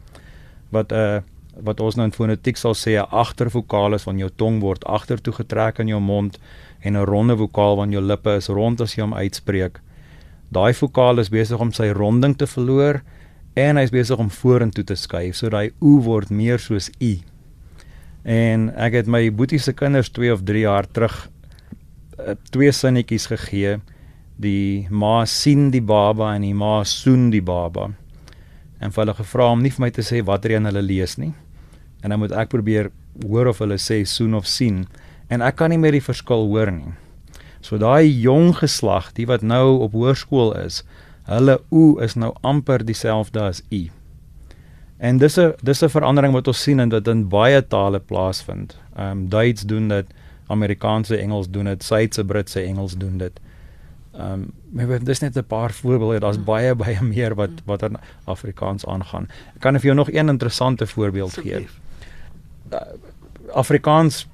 wat 0.71 0.93
'n 0.93 0.97
uh, 0.97 1.21
wat 1.62 1.81
ons 1.81 1.97
nou 1.97 2.05
in 2.05 2.12
fonetiek 2.12 2.57
sal 2.57 2.75
sê 2.75 2.97
'n 2.99 3.11
agtervokaal 3.11 3.95
is 3.95 4.02
van 4.02 4.19
jou 4.19 4.31
tong 4.37 4.61
word 4.61 4.85
agtertoe 4.85 5.33
getrek 5.33 5.79
in 5.79 5.88
jou 5.88 6.00
mond 6.00 6.38
en 6.81 6.97
'n 6.97 7.07
ronde 7.07 7.37
vokaal 7.37 7.76
van 7.76 7.90
jou 7.90 8.02
lippe 8.02 8.35
is 8.37 8.49
rond 8.49 8.81
as 8.81 8.95
jy 8.95 9.02
hom 9.02 9.14
uitspreek. 9.14 9.81
Daai 10.50 10.75
vokaal 10.75 11.19
is 11.19 11.29
besig 11.29 11.61
om 11.61 11.73
sy 11.73 11.90
ronding 11.90 12.37
te 12.37 12.47
verloor 12.47 13.02
en 13.59 13.80
hy's 13.80 13.92
besig 13.95 14.19
om 14.21 14.30
vorentoe 14.30 14.85
te 14.87 14.97
skuif, 14.99 15.37
so 15.37 15.50
daai 15.50 15.73
oe 15.80 16.00
word 16.04 16.30
meer 16.30 16.61
soos 16.62 16.90
i. 17.02 17.19
En 18.25 18.69
ek 18.76 19.00
het 19.00 19.11
my 19.11 19.25
boetie 19.33 19.61
se 19.62 19.73
kinders 19.73 20.12
2 20.14 20.33
of 20.35 20.45
3 20.47 20.64
jaar 20.66 20.87
terug 20.87 21.16
uh, 22.19 22.37
twee 22.52 22.73
sinnetjies 22.73 23.26
gegee. 23.33 23.78
Die 24.40 24.87
ma 24.90 25.25
sien 25.28 25.71
die 25.73 25.83
baba 25.85 26.35
en 26.37 26.45
die 26.45 26.57
ma 26.57 26.80
soen 26.85 27.30
die 27.33 27.42
baba. 27.45 27.90
En 28.80 28.92
hulle 28.97 29.14
gevra 29.16 29.50
om 29.52 29.62
nie 29.62 29.73
vir 29.73 29.87
my 29.87 29.90
te 29.92 30.04
sê 30.04 30.23
watter 30.25 30.54
een 30.54 30.69
hulle 30.69 30.85
lees 30.85 31.19
nie. 31.21 31.33
En 32.04 32.12
dan 32.12 32.21
moet 32.23 32.33
ek 32.33 32.52
probeer 32.52 32.90
hoor 33.26 33.50
of 33.50 33.61
hulle 33.61 33.76
sê 33.80 34.02
soen 34.09 34.37
of 34.38 34.49
sien 34.49 34.85
en 35.30 35.45
ek 35.47 35.61
kan 35.61 35.71
nie 35.71 35.78
meer 35.78 35.95
die 35.95 36.04
verskil 36.04 36.49
hoor 36.50 36.73
nie. 36.75 36.95
So 37.62 37.78
daai 37.78 38.09
jong 38.09 38.54
geslag, 38.59 39.12
die 39.14 39.28
wat 39.28 39.45
nou 39.47 39.78
op 39.85 39.95
hoërskool 39.95 40.57
is, 40.59 40.80
hulle 41.31 41.61
o 41.71 41.99
is 42.03 42.17
nou 42.19 42.33
amper 42.47 42.85
dieselfde 42.87 43.41
as 43.41 43.63
u. 43.71 43.89
En 44.99 45.19
dis 45.19 45.39
'n 45.39 45.55
dis 45.63 45.83
'n 45.83 45.89
verandering 45.89 46.33
wat 46.33 46.49
ons 46.49 46.63
sien 46.63 46.81
en 46.81 46.89
wat 46.89 47.09
in 47.09 47.29
baie 47.29 47.67
tale 47.67 48.01
plaasvind. 48.01 48.77
Ehm 48.97 49.11
um, 49.11 49.29
Duits 49.29 49.63
doen 49.63 49.89
dit, 49.89 50.07
Amerikaanse 50.47 51.17
Engels 51.17 51.51
doen 51.51 51.65
dit, 51.65 51.83
Suidse 51.83 52.25
Britse 52.25 52.61
Engels 52.61 52.97
doen 52.97 53.19
dit. 53.19 53.41
Ehm 54.13 54.33
um, 54.33 54.53
maar 54.71 55.05
dis 55.05 55.21
net 55.21 55.37
'n 55.37 55.45
paar 55.45 55.71
voorbeelde, 55.71 56.19
daar's 56.19 56.37
mm. 56.37 56.45
baie 56.45 56.75
baie 56.75 57.03
meer 57.15 57.35
wat 57.35 57.51
mm. 57.51 57.65
wat 57.65 57.83
in 57.83 57.97
Afrikaans 58.25 58.87
aangaan. 58.87 59.29
Ek 59.55 59.61
kan 59.61 59.75
vir 59.75 59.85
jou 59.85 59.95
nog 59.95 60.13
een 60.13 60.29
interessante 60.29 60.87
voorbeeld 60.87 61.33
gee. 61.33 61.67
Uh, 62.73 62.79
Afrikaans 63.53 64.29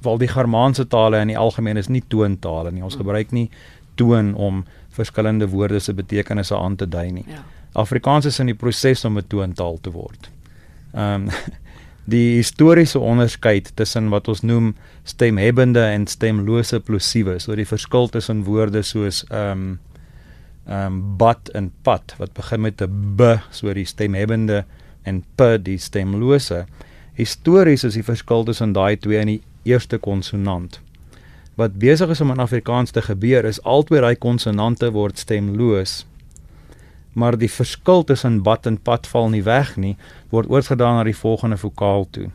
wel, 0.00 0.18
die 0.18 0.28
Germaanse 0.28 0.86
tale 0.86 1.18
in 1.18 1.26
die 1.26 1.38
algemeen 1.38 1.76
is 1.76 1.88
nie 1.88 2.02
toontale 2.08 2.70
nie. 2.70 2.82
Ons 2.82 2.94
mm. 2.94 3.00
gebruik 3.00 3.30
nie 3.30 3.50
toon 3.94 4.34
om 4.34 4.64
verskillende 4.94 5.48
woorde 5.52 5.80
se 5.80 5.94
betekenisse 5.94 6.56
aan 6.56 6.76
te 6.76 6.88
dui 6.88 7.10
nie. 7.12 7.26
Ja. 7.28 7.42
Afrikaans 7.74 8.28
is 8.30 8.38
in 8.38 8.52
die 8.52 8.58
proses 8.58 9.04
om 9.04 9.18
'n 9.18 9.26
toontaal 9.28 9.78
te 9.82 9.90
word. 9.90 10.30
Ehm 10.94 11.28
um, 11.28 11.30
die 12.14 12.36
historiese 12.36 12.98
onderskeid 13.00 13.70
tussen 13.76 14.10
wat 14.12 14.28
ons 14.28 14.42
noem 14.44 14.74
stemhebbende 15.08 15.80
en 15.80 16.06
stemlose 16.06 16.80
plosiewe, 16.80 17.38
so 17.40 17.56
die 17.56 17.64
verskil 17.64 18.08
tussen 18.08 18.44
woorde 18.44 18.82
soos 18.82 19.24
ehm 19.30 19.50
um, 19.50 19.78
ehm 20.66 20.86
um, 20.86 21.16
bad 21.16 21.48
en 21.54 21.72
pad 21.82 22.14
wat 22.18 22.32
begin 22.32 22.60
met 22.60 22.82
'n 22.82 23.16
b, 23.16 23.38
so 23.50 23.72
die 23.72 23.84
stemhebbende 23.84 24.64
en 25.02 25.24
p 25.36 25.56
die 25.64 25.78
stemlose. 25.78 26.66
Histories 27.14 27.84
is 27.84 27.94
die 27.94 28.02
verskil 28.02 28.44
tussen 28.44 28.72
daai 28.72 28.96
twee 28.96 29.20
in 29.20 29.26
die 29.26 29.42
eerste 29.64 29.98
konsonant. 29.98 30.80
Wat 31.56 31.78
besig 31.78 32.10
is 32.10 32.20
om 32.20 32.30
in 32.30 32.42
Afrikaans 32.42 32.90
te 32.90 33.02
gebeur 33.02 33.44
is 33.44 33.62
albei 33.62 34.00
daai 34.00 34.16
konsonante 34.16 34.90
word 34.90 35.18
stemloos 35.18 36.04
maar 37.14 37.38
die 37.38 37.50
verskil 37.50 38.02
tussen 38.04 38.42
bad 38.42 38.66
en 38.66 38.76
pad 38.82 39.06
val 39.06 39.30
nie 39.30 39.42
weg 39.46 39.74
nie, 39.78 39.94
word 40.34 40.50
oorgedaan 40.50 40.98
na 40.98 41.04
die 41.06 41.16
volgende 41.16 41.56
vokaal 41.58 42.06
toe. 42.10 42.28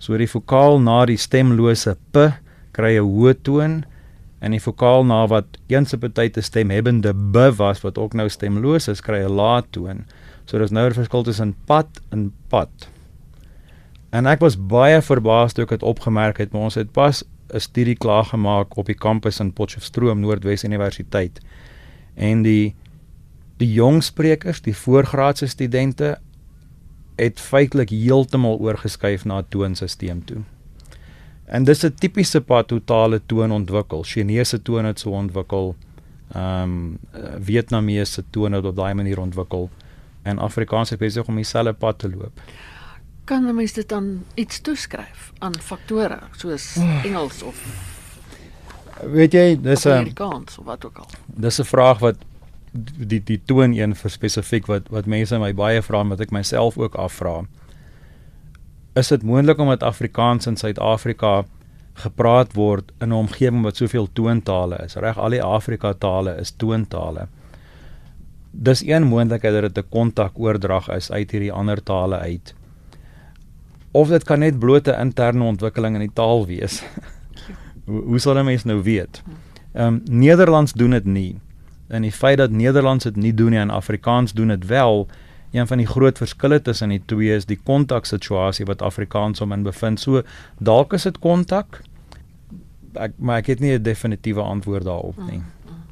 So 0.00 0.16
die 0.18 0.30
vokaal 0.30 0.80
na 0.80 1.02
die 1.08 1.18
stemlose 1.20 1.96
p 2.12 2.30
kry 2.72 2.96
'n 2.96 3.04
hoë 3.04 3.34
toon 3.42 3.84
en 4.40 4.50
die 4.50 4.62
vokaal 4.62 5.04
na 5.04 5.26
wat 5.26 5.58
eens 5.68 5.92
op 5.92 6.04
'n 6.04 6.12
tyd 6.12 6.36
'n 6.36 6.42
stemhebbende 6.42 7.12
b 7.12 7.36
was 7.58 7.82
wat 7.82 7.98
ook 7.98 8.14
nou 8.14 8.28
stemloos 8.28 8.88
is, 8.88 9.00
kry 9.00 9.24
'n 9.24 9.36
lae 9.36 9.62
toon. 9.70 10.04
So 10.46 10.58
daar's 10.58 10.70
nou 10.70 10.86
'n 10.86 10.94
verskil 10.94 11.22
tussen 11.22 11.56
pad 11.66 11.88
en 12.10 12.32
pad. 12.48 12.88
En 14.10 14.26
ek 14.26 14.40
was 14.40 14.56
baie 14.56 15.02
verbaas 15.02 15.52
toe 15.52 15.64
ek 15.64 15.70
dit 15.70 15.82
opgemerk 15.82 16.38
het, 16.38 16.52
maar 16.52 16.62
ons 16.62 16.74
het 16.74 16.92
pas 16.92 17.24
'n 17.52 17.60
studie 17.60 17.96
klaar 17.96 18.24
gemaak 18.24 18.76
op 18.76 18.86
die 18.86 18.94
kampus 18.94 19.40
in 19.40 19.52
Potchefstroom 19.52 20.20
Noordwes 20.20 20.64
Universiteit. 20.64 21.40
En 22.14 22.42
die 22.42 22.74
die 23.56 23.72
jong 23.72 24.02
sprekers, 24.02 24.60
die 24.60 24.76
voorgraadse 24.76 25.46
studente 25.46 26.18
het 27.16 27.40
feitelik 27.40 27.90
heeltemal 27.90 28.58
oorgeskuif 28.58 29.24
na 29.24 29.38
'n 29.38 29.48
toonstelsel 29.48 30.22
toe. 30.24 30.42
En 31.44 31.64
dis 31.64 31.84
'n 31.84 31.94
tipiese 31.94 32.40
pad 32.40 32.70
hoe 32.70 32.84
tale 32.84 33.20
toon 33.26 33.52
ontwikkel. 33.52 34.02
Chinese 34.02 34.62
toon 34.62 34.84
het 34.84 34.98
so 35.00 35.10
ontwikkel. 35.10 35.76
Ehm 36.32 36.62
um, 36.62 36.98
Vietnamese 37.40 38.24
toon 38.30 38.52
het 38.52 38.64
op 38.64 38.76
daai 38.76 38.94
manier 38.94 39.20
ontwikkel 39.20 39.70
en 40.22 40.38
Afrikaans 40.38 40.90
het 40.90 40.98
besig 40.98 41.26
om 41.26 41.34
dieselfde 41.34 41.72
pad 41.72 41.98
te 41.98 42.10
loop. 42.10 42.40
Kan 43.28 43.44
'n 43.44 43.54
mens 43.54 43.72
dit 43.76 43.88
dan 43.88 44.24
iets 44.34 44.60
toeskryf 44.60 45.32
aan 45.38 45.54
faktore 45.60 46.18
soos 46.36 46.76
oh. 46.78 47.04
Engels 47.04 47.42
of 47.42 47.60
weet 49.04 49.32
jy, 49.32 49.56
dis 49.60 49.84
'n 49.84 49.90
Amerikaans 49.90 50.58
of 50.58 50.64
wat 50.64 50.84
ook 50.84 50.98
al. 50.98 51.06
Dis 51.26 51.60
'n 51.60 51.64
vraag 51.64 51.98
wat 51.98 52.16
die 52.72 53.22
die 53.24 53.40
toon 53.44 53.72
een 53.72 53.94
vir 53.94 54.10
spesifiek 54.10 54.66
wat 54.66 54.88
wat 54.88 55.06
mense 55.06 55.38
my 55.38 55.54
baie 55.54 55.82
vra 55.82 56.00
en 56.00 56.08
wat 56.08 56.20
ek 56.20 56.30
myself 56.30 56.78
ook 56.78 56.94
afvra. 56.94 57.44
Is 58.94 59.08
dit 59.08 59.22
moontlik 59.22 59.58
om 59.58 59.68
met 59.68 59.82
Afrikaans 59.82 60.46
in 60.46 60.56
Suid-Afrika 60.56 61.44
gepraat 61.94 62.52
word 62.54 62.92
in 63.00 63.08
'n 63.08 63.12
omgewing 63.12 63.62
wat 63.62 63.76
soveel 63.76 64.08
toontale 64.12 64.76
is? 64.84 64.94
Reg, 64.94 65.18
al 65.18 65.30
die 65.30 65.42
Afrika 65.42 65.92
tale 65.92 66.36
is 66.40 66.50
toontale. 66.50 67.28
Dis 68.50 68.82
een 68.82 69.02
moontlikheid 69.02 69.52
dat 69.52 69.74
dit 69.74 69.84
'n 69.84 69.88
kontakoordrag 69.88 70.88
is 70.88 71.10
uit 71.10 71.30
hierdie 71.30 71.52
ander 71.52 71.82
tale 71.82 72.18
uit. 72.18 72.54
Of 73.98 74.12
dit 74.14 74.24
kan 74.28 74.44
net 74.44 74.58
blote 74.62 74.94
interne 74.94 75.44
ontwikkeling 75.48 75.98
in 75.98 76.06
die 76.06 76.14
taal 76.14 76.46
wees. 76.46 76.82
hoe, 77.88 78.02
hoe 78.12 78.20
sal 78.22 78.38
'n 78.38 78.44
mens 78.44 78.64
nou 78.64 78.82
weet? 78.82 79.22
Ehm 79.72 79.86
um, 79.86 80.02
Nederlands 80.22 80.72
doen 80.72 80.90
dit 80.90 81.04
nie 81.04 81.40
en 81.88 82.04
die 82.04 82.12
feit 82.12 82.38
dat 82.38 82.50
Nederlands 82.50 83.04
dit 83.04 83.16
nie 83.16 83.34
doen 83.34 83.50
nie 83.50 83.58
en 83.58 83.70
Afrikaans 83.70 84.32
doen 84.32 84.48
dit 84.48 84.66
wel, 84.66 85.06
een 85.50 85.66
van 85.66 85.80
die 85.80 85.86
groot 85.86 86.18
verskille 86.18 86.62
tussen 86.62 86.88
die 86.88 87.02
twee 87.04 87.36
is 87.36 87.46
die 87.48 87.60
kontaksituasie 87.64 88.66
wat 88.68 88.82
Afrikaans 88.82 89.38
hom 89.38 89.52
in 89.52 89.62
bevind. 89.62 90.00
So 90.00 90.22
dalk 90.58 90.92
is 90.92 91.08
dit 91.08 91.18
kontak. 91.18 91.80
Ek 92.92 93.16
maar 93.16 93.40
ek 93.40 93.46
het 93.54 93.60
nie 93.60 93.72
'n 93.78 93.82
definitiewe 93.82 94.40
antwoord 94.40 94.84
daarop 94.84 95.16
nie. 95.16 95.38
Mm, 95.38 95.44
mm. 95.64 95.82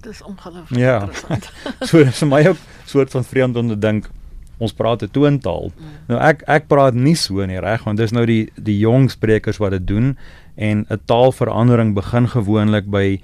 Dis 0.00 0.22
ongelooflik 0.22 0.78
ja. 0.78 1.00
interessant. 1.00 1.50
so 1.90 2.04
vir 2.04 2.28
my 2.28 2.46
ook 2.46 2.56
soort 2.84 3.10
van 3.10 3.24
vreemd 3.24 3.56
om 3.56 3.68
te 3.68 3.78
dink 3.78 4.10
ons 4.60 4.72
praat 4.76 5.02
'n 5.02 5.10
toontaal. 5.10 5.72
Mm. 5.72 5.84
Nou 6.08 6.20
ek 6.20 6.42
ek 6.46 6.68
praat 6.68 6.94
nie 6.94 7.16
so 7.16 7.46
nie, 7.46 7.58
reg, 7.58 7.84
want 7.84 7.98
dis 7.98 8.12
nou 8.12 8.26
die 8.26 8.48
die 8.56 8.78
jong 8.78 9.10
sprekers 9.10 9.58
wat 9.58 9.70
dit 9.70 9.86
doen 9.86 10.16
en 10.56 10.86
'n 10.88 11.00
taalverandering 11.04 11.94
begin 11.94 12.28
gewoonlik 12.28 12.90
by 12.90 13.20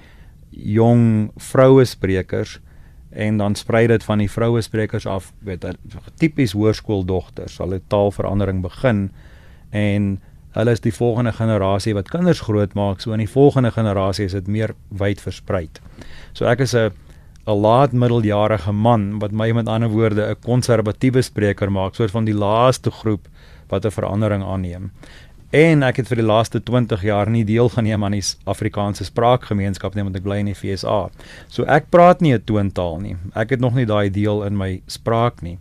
jong 0.49 1.31
vroue 1.37 1.85
sprekers 1.85 2.59
en 3.09 3.37
dan 3.37 3.55
sprei 3.55 3.87
dit 3.87 4.03
van 4.03 4.17
die 4.17 4.31
vroue 4.31 4.61
sprekers 4.61 5.05
af 5.05 5.31
weet 5.39 5.65
tipies 6.17 6.51
hoërskooldogters 6.51 7.55
sal 7.55 7.73
'n 7.73 7.81
taalverandering 7.87 8.61
begin 8.61 9.11
en 9.69 10.19
hulle 10.51 10.71
is 10.71 10.79
die 10.79 10.93
volgende 10.93 11.31
generasie 11.31 11.93
wat 11.93 12.09
kinders 12.09 12.41
grootmaak 12.41 13.01
so 13.01 13.11
in 13.11 13.21
die 13.21 13.29
volgende 13.29 13.71
generasie 13.71 14.25
is 14.25 14.31
dit 14.31 14.47
meer 14.47 14.73
wyd 14.89 15.21
versprei. 15.21 15.69
So 16.33 16.45
ek 16.45 16.59
is 16.59 16.73
'n 16.75 16.91
'n 17.47 17.61
laat 17.61 17.93
middeljarige 17.93 18.71
man 18.71 19.19
wat 19.19 19.31
my 19.31 19.51
met 19.51 19.67
ander 19.67 19.89
woorde 19.89 20.29
'n 20.29 20.35
konservatiewe 20.43 21.21
spreker 21.21 21.71
maak, 21.71 21.95
soort 21.95 22.11
van 22.11 22.25
die 22.25 22.35
laaste 22.35 22.91
groep 22.91 23.27
wat 23.69 23.85
'n 23.85 23.91
verandering 23.91 24.43
aanneem. 24.43 24.91
En 25.49 25.83
ek 25.83 25.95
het 25.95 26.07
vir 26.07 26.19
die 26.19 26.25
laaste 26.25 26.59
20 26.63 27.01
jaar 27.01 27.29
nie 27.29 27.45
deelgeneem 27.45 28.03
aan 28.03 28.11
die 28.11 28.23
Afrikaanse 28.43 29.03
spraakgemeenskap 29.03 29.95
nie, 29.95 30.03
want 30.03 30.15
ek 30.15 30.23
bly 30.23 30.37
in 30.37 30.45
die 30.45 30.55
FSA. 30.55 31.09
So 31.47 31.63
ek 31.63 31.89
praat 31.89 32.21
nie 32.21 32.33
'n 32.33 32.43
toontaal 32.43 32.99
nie. 32.99 33.15
Ek 33.33 33.49
het 33.49 33.59
nog 33.59 33.73
nie 33.73 33.85
daai 33.85 34.09
deel 34.11 34.43
in 34.43 34.57
my 34.57 34.81
spraak 34.87 35.41
nie. 35.41 35.57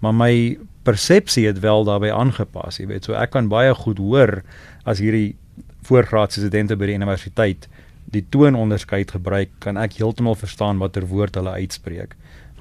Maar 0.00 0.14
my 0.14 0.58
persepsie 0.82 1.46
het 1.46 1.60
wel 1.60 1.84
daarbey 1.84 2.12
aangepas, 2.12 2.78
jy 2.78 2.86
weet. 2.86 3.04
So 3.04 3.14
ek 3.14 3.30
kan 3.30 3.48
baie 3.48 3.74
goed 3.74 3.98
hoor 3.98 4.42
as 4.84 4.98
hierdie 4.98 5.36
voorgraadse 5.82 6.40
studente 6.40 6.76
by 6.76 6.86
die 6.86 6.94
universiteit 6.94 7.68
die 8.04 8.24
toononderskeid 8.30 9.10
gebruik, 9.10 9.50
kan 9.58 9.76
ek 9.76 9.98
heeltemal 10.00 10.34
verstaan 10.38 10.78
watter 10.78 11.06
woord 11.06 11.36
hulle 11.38 11.52
uitspreek. 11.62 12.16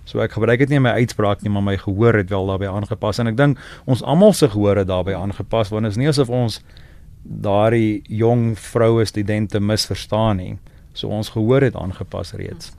So 0.10 0.24
ek 0.24 0.34
gebruik 0.34 0.64
dit 0.64 0.72
nie 0.72 0.80
in 0.80 0.86
my 0.88 0.96
uitspraak 0.98 1.44
nie, 1.46 1.52
maar 1.54 1.66
my 1.66 1.76
gehoor 1.78 2.18
het 2.18 2.32
wel 2.34 2.50
daarbey 2.50 2.70
aangepas 2.70 3.20
en 3.22 3.30
ek 3.30 3.38
dink 3.38 3.60
ons 3.86 4.02
almal 4.02 4.34
se 4.34 4.50
gehoor 4.50 4.82
het 4.82 4.90
daarbey 4.90 5.14
aangepas 5.14 5.70
want 5.70 5.86
dit 5.86 5.94
is 5.94 6.00
nie 6.02 6.10
asof 6.10 6.32
ons 6.34 6.62
daardie 7.24 8.02
jong 8.10 8.56
vroue 8.58 9.06
studente 9.06 9.62
misverstaan 9.62 10.42
nie. 10.42 10.56
So 10.98 11.14
ons 11.14 11.30
gehoor 11.36 11.62
het 11.68 11.78
aangepas 11.78 12.34
reeds. 12.40 12.74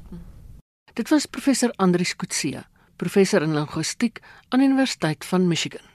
Dit 0.98 1.12
was 1.14 1.28
professor 1.30 1.70
Andrius 1.78 2.16
Kutse, 2.18 2.64
professor 2.98 3.46
in 3.46 3.54
linguistiek 3.54 4.18
aan 4.50 4.66
Universiteit 4.66 5.24
van 5.24 5.46
Michigan. 5.48 5.86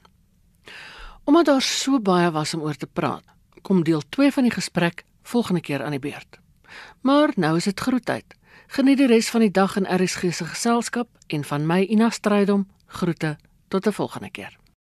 Omdat 1.25 1.45
daar 1.45 1.61
so 1.61 1.99
baie 1.99 2.31
was 2.31 2.53
om 2.53 2.63
oor 2.63 2.77
te 2.79 2.87
praat, 2.87 3.23
kom 3.61 3.83
deel 3.83 4.01
2 4.09 4.31
van 4.31 4.47
die 4.47 4.55
gesprek 4.55 5.03
volgende 5.23 5.61
keer 5.61 5.83
aan 5.83 5.97
die 5.97 5.99
beurt. 5.99 6.39
Maar 7.01 7.31
nou 7.35 7.55
is 7.57 7.63
dit 7.63 7.79
groetheid. 7.79 8.35
Geniet 8.67 8.97
die 8.97 9.07
res 9.07 9.29
van 9.29 9.39
die 9.39 9.51
dag 9.51 9.75
in 9.75 10.03
RSG 10.03 10.33
se 10.33 10.45
geselskap 10.45 11.07
en 11.27 11.43
van 11.43 11.65
my 11.65 11.81
Ina 11.81 12.09
Strydom 12.09 12.67
groete 12.87 13.37
tot 13.67 13.87
'n 13.87 13.91
volgende 13.91 14.31
keer. 14.31 14.64